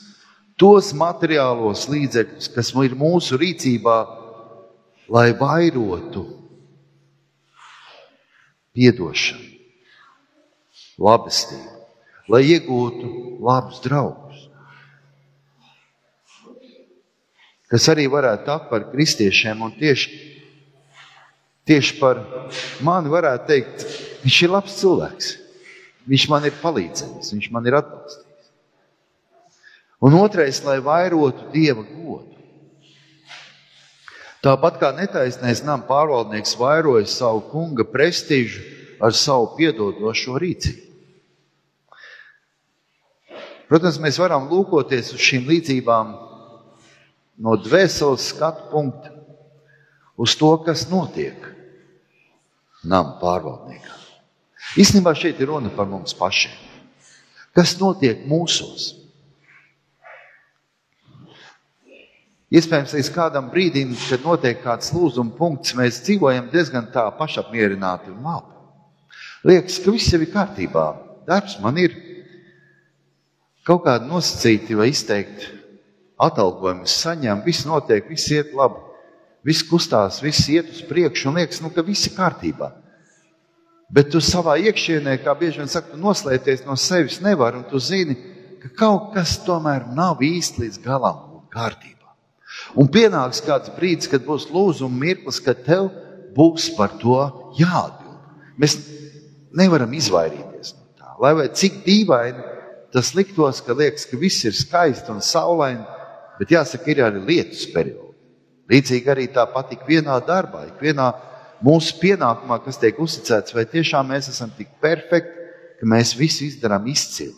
tos 0.58 0.90
materiālos 0.96 1.86
līdzekļus, 1.88 2.50
kas 2.54 2.72
ir 2.84 2.96
mūsu 2.98 3.38
rīcībā, 3.40 3.98
lai 5.08 5.30
vairotu 5.38 6.26
piedošanu, 8.76 9.46
labestību, 11.00 11.76
lai 12.28 12.42
iegūtu 12.50 13.12
labus 13.44 13.80
draugus. 13.84 14.44
Kas 17.68 17.84
arī 17.92 18.06
varētu 18.08 18.46
tapt 18.48 18.70
par 18.70 18.86
kristiešiem, 18.92 19.60
un 19.62 19.74
tieši, 19.76 20.12
tieši 21.68 21.98
par 22.00 22.22
mani 22.84 23.12
varētu 23.12 23.48
teikt, 23.50 23.84
viņš 24.24 24.38
ir 24.44 24.54
labs 24.54 24.78
cilvēks. 24.80 25.34
Viņš 26.08 26.24
man 26.32 26.46
ir 26.48 26.56
palīdzējis, 26.62 27.34
viņš 27.34 27.50
man 27.52 27.68
ir 27.68 27.76
atbalstījis. 27.82 28.24
Un 30.00 30.14
otrais, 30.16 30.62
lai 30.64 30.78
vairotu 30.80 31.50
dieva 31.52 31.82
godu. 31.82 32.36
Tāpat 34.44 34.78
kā 34.78 34.92
netaisnais 34.94 35.64
nama 35.66 35.82
pārvaldnieks 35.88 36.54
vairoja 36.60 37.08
savu 37.10 37.42
kunga 37.50 37.84
prestižu 37.84 38.62
ar 39.02 39.12
savu 39.14 39.50
piedodošo 39.58 40.38
rīcību. 40.38 40.86
Protams, 43.68 43.98
mēs 44.00 44.16
varam 44.16 44.46
lūkoties 44.48 45.12
uz 45.12 45.20
šīm 45.20 45.50
līdzībām 45.50 46.14
no 47.44 47.56
dvēseles 47.60 48.30
skatu 48.32 48.70
punkta, 48.70 49.12
uz 50.16 50.32
to, 50.38 50.54
kas 50.64 50.86
notiek 50.88 51.50
nama 52.80 53.18
pārvaldniekam. 53.20 54.07
Īstenībā 54.78 55.14
šeit 55.16 55.40
ir 55.40 55.50
runa 55.52 55.70
par 55.74 55.88
mums 55.90 56.14
pašiem. 56.18 56.54
Kas 57.56 57.74
notiek 57.80 58.24
mūsos? 58.28 58.92
Iespējams, 62.48 62.94
līdz 62.96 63.08
kādam 63.12 63.50
brīdim, 63.52 63.90
kad 64.08 64.22
notiek 64.24 64.62
kāds 64.62 64.88
lūzuma 64.94 65.34
punkts, 65.36 65.74
mēs 65.76 66.00
dzīvojam 66.06 66.48
diezgan 66.52 66.86
tā 66.94 67.04
pašapmierināti 67.18 68.08
un 68.14 68.22
labi. 68.24 68.54
Liekas, 69.48 69.76
ka 69.84 69.92
viss 69.92 70.14
jau 70.14 70.20
ir 70.24 70.32
kārtībā. 70.32 70.86
Darbs 71.28 71.58
man 71.60 71.76
ir 71.80 71.92
kaut 73.68 73.84
kādi 73.84 74.08
nosacīti 74.08 74.78
vai 74.78 74.88
izteikti 74.94 75.52
atalgojumi, 76.18 76.88
saņem, 76.88 77.44
viss 77.44 77.66
notiek, 77.68 78.08
viss 78.08 78.32
iet 78.32 78.54
labi, 78.56 78.80
viss 79.46 79.66
kustās, 79.68 80.22
viss 80.24 80.48
iet 80.50 80.72
uz 80.72 80.80
priekšu 80.88 81.28
un 81.30 81.38
liekas, 81.38 81.60
nu, 81.62 81.70
ka 81.74 81.84
viss 81.86 82.08
ir 82.08 82.16
kārtībā. 82.16 82.72
Bet 83.88 84.10
tu 84.12 84.20
savā 84.20 84.58
iekšienē, 84.60 85.14
kā 85.24 85.32
bieži 85.38 85.62
vien 85.62 85.70
saka, 85.70 85.96
noslēpties 85.96 86.66
no 86.66 86.76
sevis 86.76 87.22
nevar, 87.24 87.56
un 87.56 87.64
tu 87.70 87.80
zini, 87.80 88.16
ka 88.60 88.68
kaut 88.76 89.14
kas 89.14 89.38
tomēr 89.46 89.86
nav 89.96 90.20
īsti 90.24 90.66
līdz 90.66 90.82
galam 90.84 91.22
kārtībā. 91.54 92.12
Un 92.76 92.90
pienāks 92.92 93.40
kāds 93.44 93.72
brīdis, 93.76 94.10
kad 94.12 94.26
būs 94.26 94.48
lūzuma 94.52 95.04
mirklis, 95.06 95.40
kad 95.40 95.62
tev 95.64 95.88
būs 96.36 96.68
par 96.76 96.98
to 97.00 97.16
jāatbild. 97.56 98.20
Mēs 98.60 98.76
nevaram 99.56 99.94
izvairīties 99.96 100.74
no 100.76 100.84
tā. 100.98 101.14
Lai 101.22 101.32
arī 101.32 101.48
cik 101.56 101.80
dīvaini 101.86 102.44
tas 102.92 103.14
liktos, 103.16 103.62
ka 103.64 103.76
liekas, 103.76 104.04
ka 104.08 104.20
viss 104.20 104.44
ir 104.48 104.56
skaisti 104.56 105.12
un 105.12 105.24
saulaini, 105.24 105.84
bet 106.38 106.52
jāsaka, 106.52 106.88
ir 106.92 107.02
arī 107.06 107.24
lietus 107.24 107.64
periodi. 107.72 108.14
Līdzīgi 108.68 109.12
arī 109.12 109.26
tāpat 109.32 109.72
ikvienā 109.78 110.18
darbā, 110.28 110.66
ikvienā 110.68 111.08
mūsu 111.64 111.98
pienākumā, 112.00 112.60
kas 112.64 112.78
tiek 112.80 112.98
uzticēts, 113.02 113.54
vai 113.56 113.66
tiešām 113.68 114.08
mēs 114.12 114.30
esam 114.32 114.52
tik 114.56 114.70
perfekti, 114.82 115.46
ka 115.80 115.88
mēs 115.88 116.14
visu 116.18 116.46
izdarām 116.46 116.86
izcili. 116.90 117.36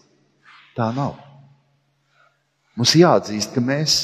Tā 0.77 0.91
nav. 0.97 1.17
Mums 2.79 2.95
jāatzīst, 2.97 3.53
ka 3.55 3.63
mēs 3.65 3.97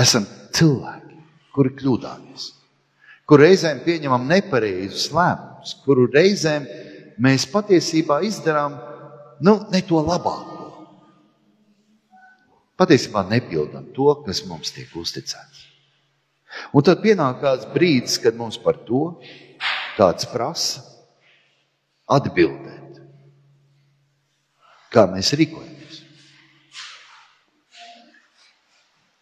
esam 0.00 0.26
cilvēki, 0.56 1.20
kuri 1.54 1.74
kļūdāmies, 1.78 2.48
kur 3.28 3.42
reizēm 3.44 3.84
pieņemam 3.84 4.26
nepareizus 4.30 5.10
lēmumus, 5.14 5.76
kuru 5.84 6.08
reizēm 6.10 6.66
mēs 7.22 7.46
patiesībā 7.52 8.18
izdarām 8.26 8.74
nu, 9.44 9.60
ne 9.70 9.82
to 9.86 10.02
labāko. 10.02 10.50
Patiesībā 12.74 13.22
nepildām 13.30 13.86
to, 13.94 14.08
kas 14.26 14.42
mums 14.50 14.74
tiek 14.74 14.90
uzticēts. 14.98 15.73
Un 16.74 16.86
tad 16.86 17.02
pienāk 17.04 17.40
kāds 17.42 17.68
brīdis, 17.74 18.18
kad 18.22 18.36
mums 18.38 18.58
par 18.60 18.78
to 18.86 19.18
kāds 19.98 20.26
prasa 20.30 20.82
atbildēt, 22.10 23.00
kā 24.94 25.06
mēs 25.10 25.32
rīkojamies. 25.38 26.02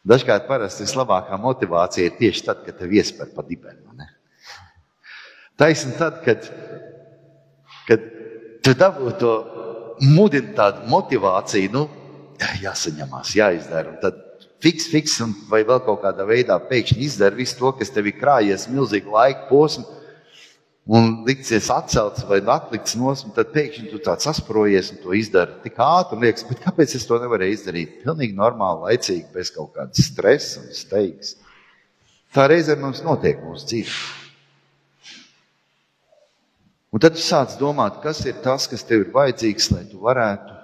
Dažkārt 0.03 0.49
parasti 0.49 0.83
vislabākā 0.83 1.39
motivācija 1.39 2.09
ir 2.09 2.19
tieši 2.19 2.45
tad, 2.49 2.65
kad 2.67 2.81
tev 2.81 2.93
iespēja 2.99 3.31
pa 3.37 3.47
dibenu. 3.47 3.83
Taisnība 5.63 5.99
tad, 6.01 6.21
kad, 6.25 6.47
kad 7.87 8.07
tu 8.65 8.73
dabū 8.79 9.13
to 9.21 9.33
mudinu 10.03 10.57
tādu 10.57 10.89
motivāciju, 10.91 11.71
nu, 11.75 11.83
jāsaņemās, 12.63 13.35
jāizdara. 13.39 13.93
Un 13.93 14.01
tad 14.03 14.19
fiks, 14.63 14.87
fiks, 14.93 15.19
vai 15.51 15.65
vēl 15.67 15.83
kaut 15.87 16.05
kādā 16.05 16.27
veidā 16.29 16.59
pēkšņi 16.69 17.03
izdara 17.09 17.39
visu 17.39 17.59
to, 17.59 17.73
kas 17.79 17.91
tev 17.93 18.09
ir 18.09 18.19
krājies 18.21 18.69
milzīgi 18.71 19.11
laika 19.11 19.49
posmu 19.51 19.85
un 20.87 21.23
liksies 21.27 21.69
atcelts 21.71 22.25
vai 22.27 22.41
atlikts 22.41 22.97
nos, 22.99 23.23
un 23.27 23.35
tad 23.37 23.53
pēkšņi 23.55 23.91
tu 23.93 24.01
tāds 24.03 24.27
sasprojies 24.27 24.91
un 24.95 25.03
to 25.03 25.15
izdari 25.15 25.61
tik 25.63 25.79
ātri, 25.79 26.19
liekas, 26.25 26.47
kāpēc 26.65 26.97
es 26.99 27.07
to 27.07 27.21
nevarēju 27.23 27.59
izdarīt? 27.59 28.01
Pilnīgi 28.03 28.39
normāli, 28.39 28.89
laicīgi, 28.89 29.29
bez 29.35 29.53
kaut 29.55 29.77
kādas 29.77 30.09
stresa 30.11 30.65
un 30.65 30.75
steigas. 30.75 31.37
Tā 32.35 32.49
reizē 32.51 32.79
mums 32.81 33.05
notiek 33.05 33.43
mūsu 33.45 33.69
dzīvē. 33.71 33.97
Un 36.93 37.01
tad 37.01 37.15
tu 37.17 37.23
sāc 37.25 37.55
domāt, 37.61 38.03
kas 38.03 38.21
ir 38.29 38.43
tas, 38.45 38.67
kas 38.69 38.85
tev 38.85 39.07
ir 39.07 39.15
vajadzīgs, 39.15 39.71
lai 39.73 39.87
tu 39.89 40.03
varētu 40.03 40.59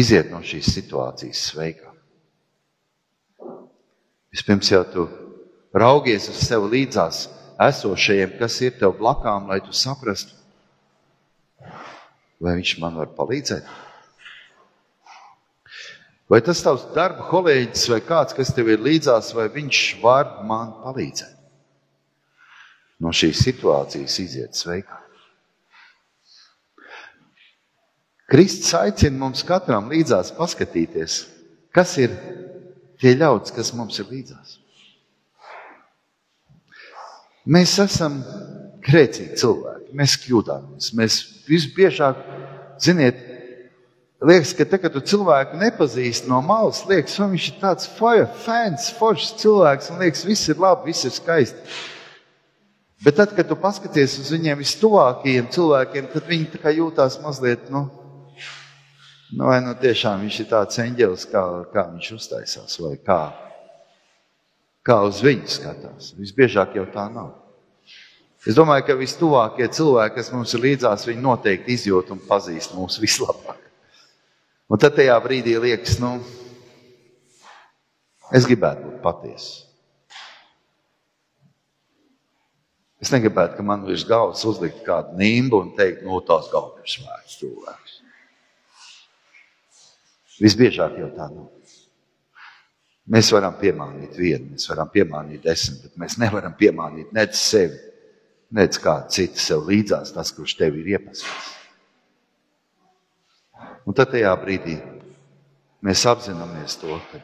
iziet 0.00 0.30
no 0.32 0.40
šīs 0.46 0.70
situācijas 0.78 1.42
sveikā. 1.50 1.89
Vispirms 4.30 4.70
jau 4.70 4.84
tu 4.86 5.06
raugies 5.74 6.28
uz 6.30 6.38
sevi 6.46 6.70
līdzās, 6.76 7.24
esošajiem, 7.60 8.36
kas 8.38 8.60
ir 8.62 8.76
tev 8.78 8.94
blakām, 8.98 9.48
lai 9.50 9.58
tu 9.64 9.74
saprastu, 9.76 10.36
vai 12.40 12.54
viņš 12.60 12.76
man 12.82 12.98
var 13.00 13.10
palīdzēt. 13.16 13.66
Vai 16.30 16.38
tas 16.46 16.62
tavs 16.62 16.86
darba 16.94 17.26
kolēģis 17.26 17.88
vai 17.90 17.98
kāds, 18.06 18.36
kas 18.38 18.54
tev 18.54 18.70
ir 18.70 18.82
līdzās, 18.82 19.32
vai 19.34 19.48
viņš 19.50 19.82
var 20.02 20.36
man 20.46 20.76
palīdzēt? 20.84 21.36
No 23.02 23.10
šīs 23.16 23.40
situācijas 23.42 24.18
iziet 24.22 24.54
sveikā. 24.54 25.00
Kristus 28.30 28.70
aicina 28.78 29.18
mums 29.18 29.42
katram 29.42 29.88
līdzās 29.90 30.30
paskatīties, 30.36 31.24
kas 31.74 31.96
ir 31.98 32.14
tie 33.00 33.14
ļaudis, 33.18 33.54
kas 33.56 33.72
mums 33.76 33.98
ir 34.00 34.10
līdzās. 34.10 34.58
Mēs 37.50 37.72
esam 37.82 38.20
grēcīgi 38.84 39.38
cilvēki, 39.40 39.94
mēs 39.96 40.16
kļūdāmies. 40.22 40.90
Mēs 40.96 41.18
visbiežāk, 41.48 42.20
ziniet, 42.82 43.22
liekas, 44.22 44.52
ka 44.56 44.66
tagad, 44.68 44.94
tu 44.94 45.02
cilvēku 45.12 45.58
nepazīsti 45.60 46.28
no 46.30 46.42
malas, 46.44 46.82
liekas, 46.88 47.16
ka 47.16 47.30
viņš 47.30 47.48
ir 47.50 47.56
tāds 47.62 47.88
fans, 48.44 48.90
foršs 48.98 49.32
cilvēks, 49.40 49.90
un 49.92 50.04
liekas, 50.04 50.26
viss 50.28 50.52
ir 50.52 50.60
labi, 50.60 50.92
viss 50.92 51.08
ir 51.08 51.16
skaisti. 51.16 51.80
Bet 53.00 53.16
tad, 53.16 53.32
kad 53.32 53.48
tu 53.48 53.56
paskaties 53.56 54.18
uz 54.20 54.28
viņiem 54.34 54.60
vistuvākajiem 54.60 55.48
cilvēkiem, 55.54 56.10
tad 56.12 56.26
viņi 56.28 56.76
jūtās 56.76 57.16
mazliet, 57.24 57.70
nu, 57.72 57.86
nu, 59.34 59.46
vai 59.46 59.60
nu 59.64 59.76
tiešām 59.78 60.24
viņš 60.24 60.40
ir 60.42 60.50
tāds 60.50 60.82
eņģelis, 60.82 61.28
kā, 61.30 61.44
kā 61.74 61.86
viņš 61.92 62.10
uztaisās, 62.18 62.80
vai 62.82 62.96
kā 63.04 63.22
kā 64.86 64.96
uz 65.06 65.20
viņu 65.24 65.48
skatās. 65.50 66.12
Visbiežāk 66.18 66.74
jau 66.78 66.86
tā 66.92 67.06
nav. 67.12 67.34
Es 68.48 68.56
domāju, 68.56 68.86
ka 68.88 68.96
vistuvākie 68.96 69.68
cilvēki, 69.68 70.16
kas 70.16 70.30
mums 70.32 70.54
ir 70.56 70.62
līdzās, 70.64 71.06
viņi 71.08 71.24
noteikti 71.24 71.74
izjūt 71.76 72.12
un 72.14 72.22
pazīst 72.24 72.72
mūs 72.72 72.96
vislabāk. 73.02 73.58
Un 74.70 74.80
tad 74.80 74.94
tajā 74.96 75.16
brīdī 75.20 75.58
liekas, 75.60 75.98
nu, 76.00 76.14
es 78.32 78.46
gribētu 78.48 78.86
būt 78.86 79.02
patiesa. 79.04 79.66
Es 83.00 83.12
negribētu, 83.12 83.56
ka 83.56 83.64
man 83.64 83.84
virs 83.86 84.04
galvas 84.08 84.44
uzlikt 84.48 84.82
kādu 84.84 85.16
nimbu 85.20 85.62
un 85.64 85.70
teikt, 85.76 86.02
no 86.04 86.20
tās 86.24 86.48
galvas 86.52 86.84
ir 86.84 87.00
svēts 87.00 87.38
cilvēks. 87.40 87.89
Visbiežāk 90.40 90.96
jau 91.00 91.10
tā 91.16 91.28
nav. 91.28 91.48
Mēs 93.10 93.30
varam 93.34 93.56
piemānīt 93.58 94.14
vienu, 94.16 94.52
mēs 94.54 94.68
varam 94.70 94.90
piemānīt 94.92 95.42
desmit, 95.44 95.82
bet 95.82 95.98
mēs 96.00 96.16
nevaram 96.20 96.54
piemānīt 96.56 97.10
nec 97.16 97.34
sevi, 97.36 97.78
nec 98.54 98.78
kādu 98.80 99.10
citu 99.16 99.40
sev 99.42 99.66
līdzās, 99.66 100.12
tas, 100.14 100.30
kurš 100.36 100.54
tev 100.60 100.78
ir 100.78 100.92
iepazīs. 100.94 101.26
Un 103.88 103.96
tad 103.96 104.12
tajā 104.12 104.30
brīdī 104.38 104.76
mēs 105.84 106.04
apzināmies 106.06 106.76
to, 106.80 106.96
ka 107.10 107.20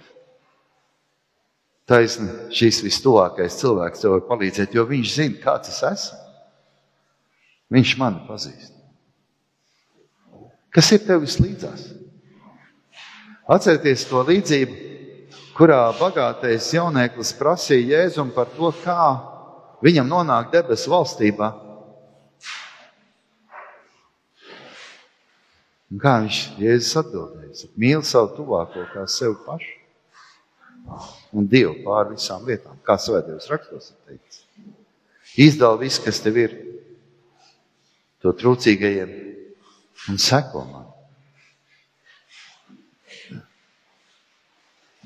taisni 1.86 2.28
šis 2.56 2.82
vistuvākais 2.82 3.60
cilvēks 3.60 4.02
tev 4.02 4.16
var 4.16 4.24
palīdzēt, 4.30 4.74
jo 4.74 4.86
viņš 4.88 5.12
zina, 5.20 5.42
kāds 5.44 5.70
es 5.70 5.82
esmu. 5.86 6.22
Viņš 7.76 7.92
mani 7.98 8.22
pazīst. 8.28 8.74
Kas 10.74 10.90
ir 10.94 11.06
tev 11.06 11.22
vislīdzās? 11.24 11.86
Atcerieties 13.46 14.08
to 14.10 14.24
līdzību, 14.26 14.76
kurā 15.54 15.84
bagātais 16.00 16.66
jaunieklis 16.74 17.30
prasīja 17.38 18.00
Jēzum 18.00 18.32
par 18.34 18.50
to, 18.56 18.72
kā 18.82 19.06
viņam 19.86 20.08
nonākt 20.10 20.56
debesu 20.56 20.90
valstībā. 20.90 21.52
Un 25.94 26.02
kā 26.02 26.16
viņš 26.24 26.40
Jēzus 26.58 26.98
atbildēja? 27.04 27.70
Mīli 27.78 28.02
savu 28.04 28.34
tuvāko 28.40 28.82
kā 28.90 29.06
sevi 29.06 29.38
pašu 29.46 29.76
un 31.36 31.46
Dievu 31.50 31.78
pār 31.86 32.10
visām 32.10 32.42
lietām, 32.46 32.78
kā 32.86 32.98
Svētajos 32.98 33.46
rakstos 33.52 33.92
ir 33.92 34.10
teikts. 34.10 34.42
Izdala 35.38 35.78
viss, 35.78 36.02
kas 36.02 36.18
tev 36.24 36.38
ir, 36.42 36.58
to 38.22 38.34
trūcīgajiem 38.34 39.14
un 40.10 40.18
seko 40.22 40.66
man. 40.66 40.95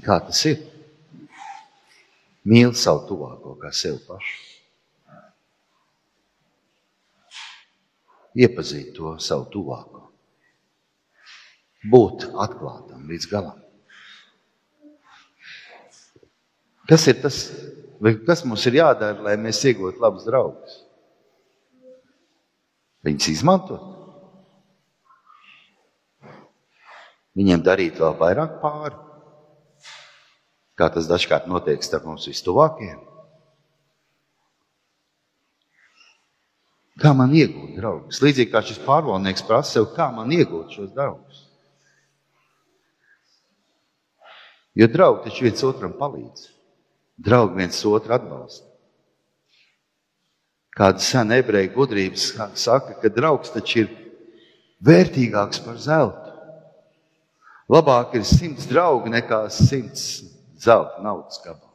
Kā 0.05 0.17
tas 0.25 0.41
ir? 0.49 0.61
Mīli 2.49 2.77
savu 2.79 3.05
tuvāko 3.11 3.57
kā 3.61 3.73
sevi 3.77 4.01
pašu. 4.07 4.37
Iepazīt 8.41 8.95
to 8.97 9.17
savu 9.21 9.49
tuvāko. 9.53 10.07
Būt 11.91 12.29
atklātam 12.39 13.09
līdz 13.11 13.27
galam. 13.29 13.59
Kas 16.89 17.07
ir 17.11 17.21
tas, 17.23 17.37
kas 18.27 18.45
mums 18.45 18.65
ir 18.67 18.81
jādara, 18.81 19.21
lai 19.25 19.37
mēs 19.41 19.61
iegūtu 19.69 20.03
labus 20.03 20.27
draugus? 20.27 20.81
Viņus 23.07 23.29
izmantot. 23.33 23.85
Viņiem 27.39 27.63
darīt 27.65 28.01
vēl 28.01 28.17
vairāk 28.19 28.59
pāri, 28.61 28.99
kā 30.81 30.89
tas 30.95 31.09
dažkārt 31.11 31.49
notiek 31.51 31.85
starp 31.85 32.07
mums 32.09 32.25
vistuvākajiem. 32.31 33.01
Kā 37.01 37.13
man 37.17 37.33
iegūt 37.37 37.77
draugus? 37.79 38.21
Līdzīgi 38.21 38.53
kā 38.53 38.61
šis 38.65 38.81
pārvaldnieks 38.85 39.45
prasa 39.49 39.79
sev, 39.79 39.91
kā 39.97 40.11
man 40.13 40.33
iegūt 40.37 40.75
šos 40.77 40.91
draugus. 40.97 41.47
Jo 44.77 44.89
draugi 44.89 45.29
taču 45.29 45.47
viens 45.47 45.63
otram 45.67 45.95
palīdz. 45.97 46.49
Draugi 47.21 47.61
viens 47.61 47.79
otru 47.89 48.17
atbalsta. 48.17 48.67
Kāda 50.77 51.03
sena 51.03 51.41
ebreja 51.41 51.73
gudrības 51.75 52.31
saka, 52.57 52.95
ka 53.01 53.11
draugs 53.13 53.53
taču 53.53 53.83
ir 53.83 53.89
vērtīgāks 54.87 55.61
par 55.65 55.81
zeltu. 55.81 56.37
Labāk 57.71 58.15
ir 58.17 58.25
simts 58.29 58.69
draugi 58.71 59.13
nekā 59.13 59.45
simts 59.53 60.30
zelta 60.61 61.03
naudas 61.05 61.41
gabalu. 61.45 61.69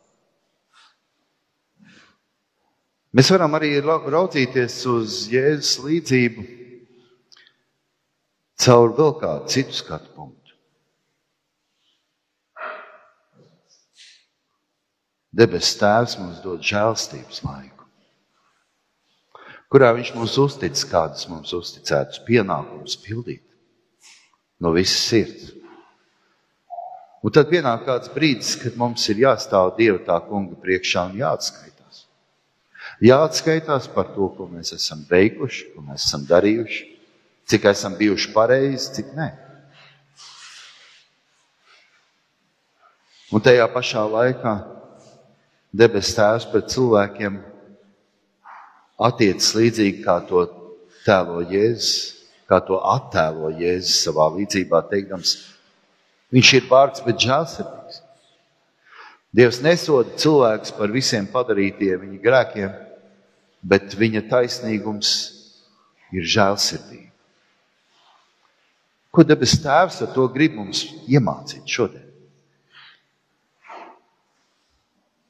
Mēs 3.16 3.32
varam 3.32 3.54
arī 3.56 3.78
raudzīties 3.80 4.82
uz 4.92 5.22
Jēzus 5.32 5.78
līdzību 5.86 6.44
caur 8.60 8.92
vēl 8.98 9.14
kādu 9.22 9.54
citu 9.54 9.78
skatu 9.78 10.12
punktu. 10.18 10.56
Debes 15.36 15.74
Tēvs 15.80 16.18
mums 16.20 16.44
dod 16.44 16.64
žēlstības 16.64 17.42
laiku, 17.48 17.88
kurā 19.72 19.94
Viņš 19.96 20.14
mums 20.16 20.36
uztic 20.40 20.84
kādus 20.92 21.28
mums 21.32 21.56
uzticētus 21.56 22.20
pienākumus 22.28 23.00
pildīt 23.04 23.44
no 24.60 24.76
visas 24.76 25.08
sirds. 25.08 25.55
Un 27.26 27.34
tad 27.34 27.48
pienāk 27.50 27.88
kāds 27.88 28.12
brīdis, 28.14 28.52
kad 28.62 28.76
mums 28.78 29.02
ir 29.10 29.24
jāstāv 29.24 29.72
Dieva 29.80 29.98
tā 30.06 30.20
kunga 30.28 30.60
priekšā 30.62 31.08
un 31.10 31.16
jāatskaitās. 31.24 32.04
Jāatskaitās 33.02 33.88
par 33.96 34.12
to, 34.14 34.28
ko 34.36 34.46
mēs 34.52 34.76
esam 34.76 35.02
veikuši, 35.10 35.72
ko 35.74 35.82
mēs 35.88 36.06
esam 36.06 36.28
darījuši, 36.30 36.84
cik 37.50 37.66
esam 37.72 37.96
bijuši 37.98 38.30
pareizi, 38.36 38.92
cik 39.00 39.10
nē. 39.18 39.32
Un 43.34 43.42
tajā 43.42 43.66
pašā 43.74 44.06
laikā 44.06 44.54
debes 45.74 46.14
Tēvs 46.14 46.46
pret 46.52 46.70
cilvēkiem 46.76 47.42
attiecas 49.02 49.50
līdzīgi 49.58 50.06
kā 50.06 50.20
to 50.30 50.46
tēlo 51.08 51.42
Jēzus, 51.50 51.90
kā 52.46 52.62
to 52.70 52.78
attēlo 52.94 53.50
Jēzus 53.58 54.06
savā 54.06 54.30
līdzībā, 54.38 54.86
teikdams, 54.94 55.34
viņš 56.34 56.52
ir 56.58 56.68
pārts, 56.70 57.04
bet 57.06 57.22
žēlsirdīgs. 57.22 58.02
Dievs 59.36 59.60
nesoda 59.60 60.16
cilvēkus 60.16 60.72
par 60.78 60.94
visiem 60.94 61.28
padarītiem 61.28 62.06
viņa 62.06 62.22
grēkiem, 62.24 62.76
bet 63.66 63.98
viņa 64.00 64.24
taisnīgums 64.32 65.12
ir 66.16 66.24
žēlsirdība. 66.24 67.12
Ko 69.16 69.24
debes 69.24 69.56
Tēvs 69.64 70.02
ar 70.04 70.10
to 70.12 70.26
grib 70.32 70.58
mums 70.58 70.82
iemācīt 71.08 71.68
šodien? 71.72 72.04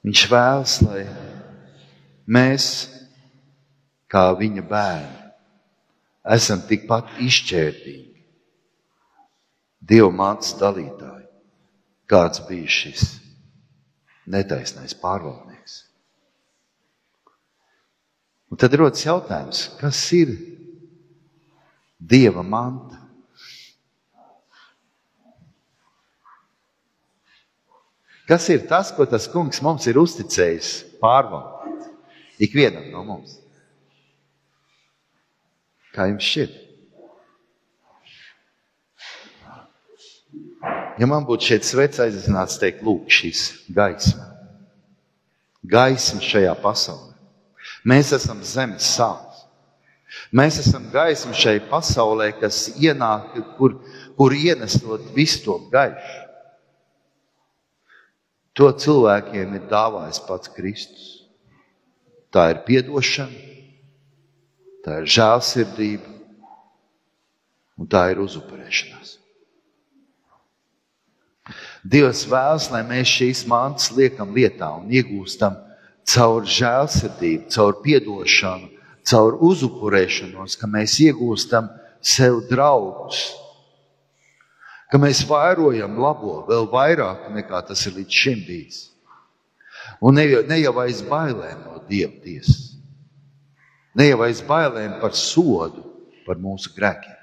Viņš 0.05 0.23
vēlas, 0.29 0.79
lai 0.85 1.03
mēs, 2.29 2.65
kā 4.09 4.27
viņa 4.37 4.63
bērni, 4.69 5.29
esam 6.35 6.61
tikpat 6.65 7.13
izšķērdīgi, 7.25 8.14
Dieva 9.85 10.09
mātes 10.09 10.55
dalītāji, 10.57 11.27
kāds 12.09 12.41
bija 12.47 12.71
šis 12.71 13.03
netaisnais 14.25 14.95
pārvaldnieks. 14.97 15.83
Un 18.49 18.61
tad 18.61 18.73
rodas 18.79 19.05
jautājums, 19.05 19.67
kas 19.79 20.01
ir 20.17 20.33
Dieva 21.99 22.43
manta? 22.45 23.01
Kas 28.25 28.47
ir 28.49 28.65
tas, 28.65 28.89
ko 28.89 29.05
tas 29.05 29.27
kungs 29.29 29.61
mums 29.61 29.85
ir 29.85 29.99
uzticējis 30.01 30.69
pārvaldīt? 31.01 31.89
Ikvienam 32.41 32.89
no 32.91 33.03
mums. 33.05 33.37
Kā 35.93 36.09
jums 36.09 36.25
šķiet? 36.25 36.64
Ja 40.99 41.07
man 41.11 41.25
būtu 41.27 41.49
šeit 41.49 41.67
sveiks 41.67 41.99
aizsināts, 41.99 42.59
teikt, 42.61 42.83
lūk, 42.85 43.09
šīs 43.11 43.41
gaisma. 43.75 44.29
Gaisma 45.65 46.21
šajā 46.23 46.53
pasaulē. 46.63 47.15
Mēs 47.85 48.13
esam 48.15 48.39
zemes 48.45 48.85
sāls. 48.95 49.43
Mēs 50.31 50.59
esam 50.61 50.85
gaisma 50.93 51.33
šai 51.35 51.57
pasaulē, 51.69 52.29
kas 52.39 52.69
ienāk, 52.79 53.35
kur, 53.57 53.79
kur 54.15 54.35
ienesot 54.35 55.09
visu 55.15 55.43
to 55.43 55.57
gaišu. 55.73 56.21
To 58.55 58.69
cilvēkiem 58.71 59.57
ir 59.57 59.67
dāvājis 59.67 60.21
pats 60.23 60.51
Kristus. 60.55 61.09
Tā 62.31 62.47
ir 62.53 62.61
atdošana, 62.79 63.43
tā 64.85 65.01
ir 65.01 65.11
žēlsirdība 65.11 66.13
un 67.79 67.91
tā 67.91 68.07
ir 68.13 68.23
uzupurēšanās. 68.23 69.17
Dievs 71.85 72.25
vēlas, 72.29 72.69
lai 72.73 72.81
mēs 72.87 73.11
šīs 73.11 73.43
mantas 73.49 73.91
liekam 73.93 74.33
lietā 74.33 74.71
un 74.79 74.89
iegūstam 74.89 75.57
caur 76.09 76.45
žēlsirdību, 76.49 77.49
caur 77.53 77.77
atdošanu, 77.77 78.69
caur 79.05 79.37
uzupurēšanos, 79.45 80.57
ka 80.57 80.69
mēs 80.69 80.99
iegūstam 81.05 81.69
sev 82.01 82.41
draugus 82.49 83.27
ka 84.91 84.99
mēs 85.01 85.25
vairojam 85.27 85.97
labo 85.99 86.37
vēl 86.47 86.69
vairāk 86.71 87.25
nekā 87.35 87.59
tas 87.67 87.81
ir 87.89 87.97
līdz 87.97 88.19
šim 88.21 88.43
bijis. 88.47 88.77
Un 89.99 90.15
ne 90.15 90.23
jau, 90.29 90.43
ne 90.47 90.59
jau 90.61 90.71
aiz 90.79 91.01
bailēm 91.03 91.65
no 91.65 91.81
dieva 91.89 92.13
tiesas, 92.23 92.75
Ne 93.95 94.09
jau 94.09 94.19
aiz 94.25 94.41
bailēm 94.43 94.97
par 94.99 95.13
sodu, 95.15 95.85
par 96.25 96.35
mūsu 96.41 96.73
grēkiem. 96.75 97.15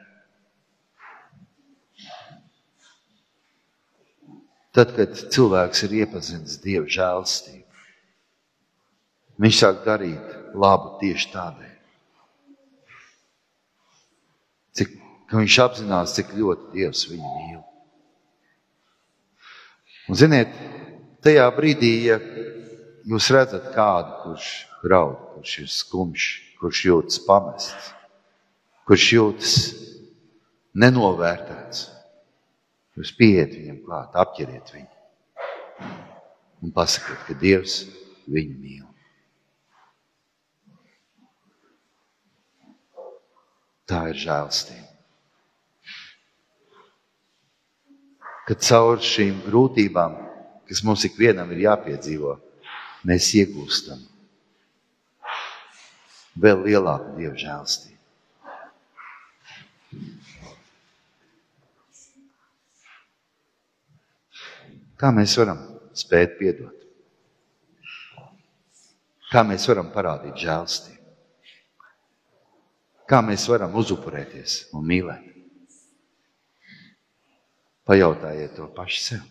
Tad, 4.72 4.94
kad 4.96 5.18
cilvēks 5.34 5.82
ir 5.84 5.98
iepazinis 6.00 6.56
Dieva 6.62 6.88
žēlstību, 6.88 7.66
viņš 9.42 9.58
sāk 9.58 9.82
darīt 9.84 10.32
labu 10.56 10.94
tieši 11.02 11.28
tādēļ. 11.34 11.74
Cik, 14.78 14.94
viņš 15.34 15.58
apzinās, 15.66 16.16
cik 16.16 16.32
ļoti 16.38 16.72
Dievs 16.72 17.04
viņu 17.10 17.34
mīl. 17.36 17.60
Un, 20.08 20.18
ziniet, 20.18 20.56
tajā 21.24 21.44
brīdī, 21.54 21.92
ja 22.08 22.18
jūs 23.08 23.28
redzat 23.34 23.68
kādu, 23.76 24.16
kurš 24.24 24.50
raud, 24.88 25.20
kurš 25.34 25.58
ir 25.62 25.70
skumjš, 25.76 26.28
kurš 26.62 26.84
jūtas 26.88 27.20
pamests, 27.28 27.92
kurš 28.88 29.08
jūtas 29.18 29.56
nenovērtēts, 30.80 31.84
jūs 32.98 33.14
pieiet 33.16 33.54
viņam 33.56 33.78
klāt, 33.86 34.18
apķeriet 34.24 34.74
viņu 34.74 34.90
un 36.62 36.70
pasakiet, 36.70 37.18
ka 37.26 37.34
Dievs 37.38 37.82
viņu 38.30 38.56
mīl. 38.62 38.86
Tā 43.90 44.04
ir 44.12 44.20
žēlstība. 44.22 44.88
Kad 48.46 48.62
caur 48.62 49.02
šīm 49.02 49.42
grūtībām, 49.44 50.14
kas 50.70 50.82
mums 50.86 51.04
ikvienam 51.06 51.50
ir 51.54 51.64
jāpiedzīvo, 51.66 52.36
mēs 53.06 53.28
iegūstam 53.38 54.00
vēl 56.42 56.64
lielāku 56.66 57.16
dievu 57.18 57.36
žēlstību. 57.42 57.98
Kā 65.02 65.08
mēs 65.10 65.32
varam 65.34 65.58
spēt 65.98 66.36
piedot? 66.38 66.76
Kā 69.32 69.40
mēs 69.42 69.64
varam 69.66 69.88
parādīt 69.90 70.36
žēlstību? 70.38 71.00
Kā 73.10 73.18
mēs 73.26 73.48
varam 73.50 73.74
uzupurēties 73.82 74.54
un 74.78 74.86
mīlēt? 74.86 75.24
Pajautājiet 77.82 78.54
to 78.54 78.68
paši 78.76 79.02
sev. 79.02 79.24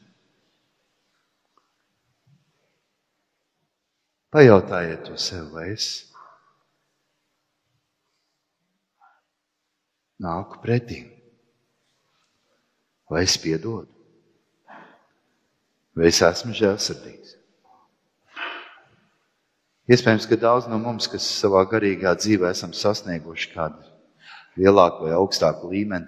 Pajautājiet 4.36 5.08
to 5.08 5.16
sev, 5.16 5.48
vai 5.56 5.70
es 5.72 5.88
nāku 10.20 10.60
pretī, 10.68 11.00
vai 13.08 13.24
es 13.24 13.40
piedodu, 13.40 14.01
vai 16.02 16.10
es 16.10 16.20
esmu 16.26 16.56
žēlsirdīgs. 16.58 17.36
Iespējams, 19.92 20.26
ka 20.26 20.38
daudz 20.40 20.70
no 20.72 20.80
mums, 20.82 21.06
kas 21.12 21.26
savā 21.38 21.62
garīgā 21.70 22.16
dzīvē 22.18 22.50
esam 22.56 22.72
sasnieguši 22.74 23.52
kādu 23.54 23.84
lielāku 24.58 25.06
vai 25.06 25.14
augstāku 25.14 25.70
līmeni, 25.70 26.08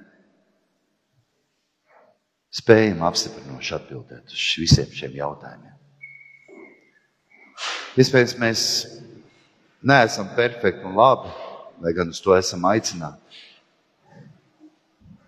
spējam 2.53 3.03
apstiprinoši 3.06 3.75
atbildēt 3.77 4.34
uz 4.34 4.45
visiem 4.62 4.89
šiem 4.97 5.17
jautājumiem. 5.19 5.75
Iespējams, 7.99 8.38
mēs 8.41 8.63
neesam 9.86 10.32
perfekti 10.38 10.88
un 10.89 10.97
labi, 10.97 11.29
lai 11.84 11.93
gan 11.93 12.10
uz 12.10 12.21
to 12.23 12.34
esam 12.38 12.65
aicināti. 12.71 13.19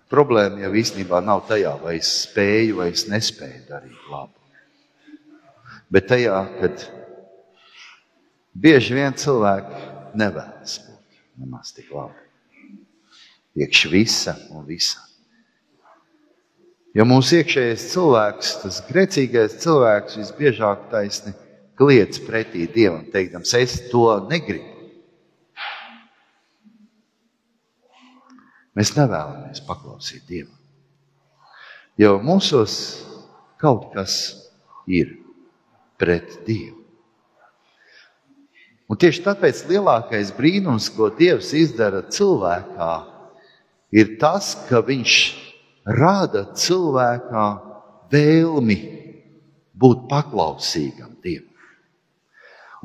Problēma 0.10 0.64
jau 0.64 0.72
īstenībā 0.82 1.22
nav 1.22 1.44
tajā, 1.50 1.76
vai 1.84 2.00
es 2.00 2.10
spēju 2.24 2.80
vai 2.82 2.90
es 2.96 3.06
nespēju 3.12 3.62
darīt 3.70 4.10
labu. 4.10 4.35
Bet 5.96 6.10
tajā, 6.12 6.42
kad 6.60 6.82
bieži 8.52 8.98
vien 8.98 9.16
cilvēki 9.16 9.78
nevēlas 10.20 10.74
būt 10.84 11.22
nemaz 11.40 11.72
tik 11.72 11.94
labi. 11.96 12.20
Iekš 13.56 13.86
visa 13.94 14.34
un 14.52 14.68
visa. 14.68 15.00
Jo 16.96 17.08
mūsu 17.08 17.40
iekšējais 17.40 17.88
cilvēks, 17.94 18.52
tas 18.66 18.82
grēcīgais 18.90 19.58
cilvēks, 19.64 20.20
visbiežāk 20.20 20.86
taisni 20.92 21.32
kliedz 21.80 22.20
pretī 22.28 22.68
Dievam, 22.72 23.08
teikdams, 23.12 23.56
es 23.56 23.80
to 23.88 24.06
negribu. 24.28 24.72
Mēs 28.76 28.98
nevēlamies 29.00 29.64
paklausīt 29.64 30.28
Dievam. 30.28 30.56
Jo 31.96 32.18
mūsos 32.20 32.80
kaut 33.64 33.94
kas 33.96 34.18
ir 34.92 35.24
pret 36.00 36.42
Dievu. 36.48 36.82
Un 38.86 39.00
tieši 39.02 39.24
tāpēc 39.26 39.64
lielākais 39.70 40.30
brīnums, 40.38 40.92
ko 40.94 41.10
Dievs 41.10 41.50
izdara 41.58 42.04
cilvēkā, 42.14 42.92
ir 43.98 44.14
tas, 44.22 44.54
ka 44.70 44.84
Viņš 44.86 45.16
rada 45.98 46.46
cilvēkā 46.54 47.48
vēlmi 48.14 48.78
būt 49.74 50.06
paklausīgam 50.12 51.18
Dievam 51.24 51.56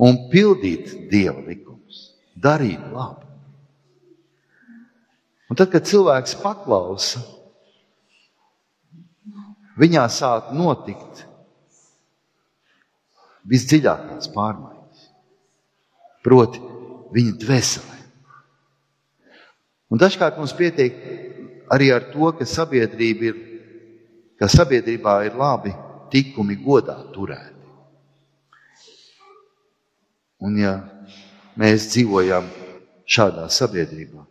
un 0.01 0.17
pildīt 0.31 1.09
Dieva 1.11 1.43
likumus, 1.45 2.07
darīt 2.33 2.81
labu. 2.93 3.27
Un 5.51 5.59
tad, 5.59 5.69
kad 5.73 5.85
cilvēks 5.85 6.37
paklausa, 6.41 7.21
viņā 9.77 10.05
sāk 10.09 10.53
notikt 10.55 11.25
visdziļākās 13.49 14.29
pārmaiņas, 14.35 15.07
proti, 16.25 16.61
viņa 17.15 17.37
dvēselē. 17.41 17.99
Un 19.91 19.99
dažkārt 19.99 20.37
mums 20.39 20.53
pietiek 20.55 20.95
arī 21.71 21.91
ar 21.91 22.07
to, 22.13 22.31
ka, 22.37 22.47
sabiedrība 22.47 23.31
ir, 23.31 23.39
ka 24.39 24.47
sabiedrībā 24.51 25.17
ir 25.27 25.39
labi 25.39 25.73
tikumi 26.11 26.57
godā 26.63 26.97
turēti. 27.15 27.57
Un 30.41 30.55
ja 30.57 30.73
mēs 31.59 31.91
dzīvojam 31.91 32.47
šādā 33.05 33.45
sabiedrībā, 33.51 34.23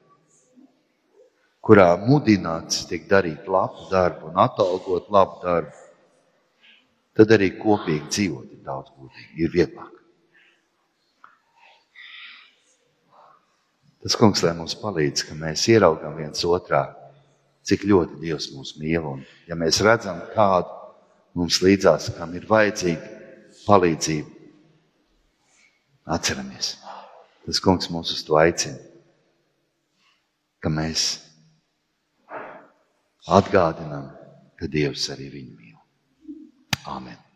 kurā 1.62 1.92
mudināts 2.02 2.86
tiek 2.90 3.04
darīt 3.10 3.46
labu 3.46 3.86
darbu 3.92 4.32
un 4.32 4.40
atalgot 4.42 5.10
labu 5.12 5.38
darbu, 5.44 5.79
tad 7.20 7.36
arī 7.36 7.50
kopīgi 7.60 8.08
dzīvot 8.08 8.52
ir 8.56 8.62
daudz 8.64 8.92
būtīgi, 8.96 9.32
ir 9.44 9.52
vieglāk. 9.52 9.96
Tas 14.00 14.16
kungs, 14.16 14.40
lai 14.40 14.54
mums 14.56 14.72
palīdz, 14.80 15.26
ka 15.28 15.36
mēs 15.36 15.66
ieraugām 15.68 16.16
viens 16.16 16.40
otrā 16.48 16.86
cik 17.68 17.84
ļoti 17.84 18.20
Dievs 18.22 18.48
mūs 18.54 18.74
mīl. 18.80 19.04
Un, 19.04 19.24
ja 19.48 19.58
mēs 19.60 19.82
redzam 19.84 20.22
kādu 20.32 20.72
mums 21.36 21.60
līdzās, 21.60 22.08
kam 22.16 22.32
ir 22.38 22.48
vajadzīga 22.48 23.18
palīdzība, 23.66 24.30
atceramies, 26.16 26.72
tas 27.44 27.60
kungs 27.62 27.90
mūs 27.92 28.14
uz 28.16 28.24
to 28.24 28.40
aicina, 28.40 28.80
ka 30.64 30.72
mēs 30.72 31.10
atgādinām, 33.28 34.08
ka 34.56 34.68
Dievs 34.72 35.10
arī 35.12 35.28
viņu 35.36 35.59
mīl. 36.84 36.94
Āmen! 36.96 37.29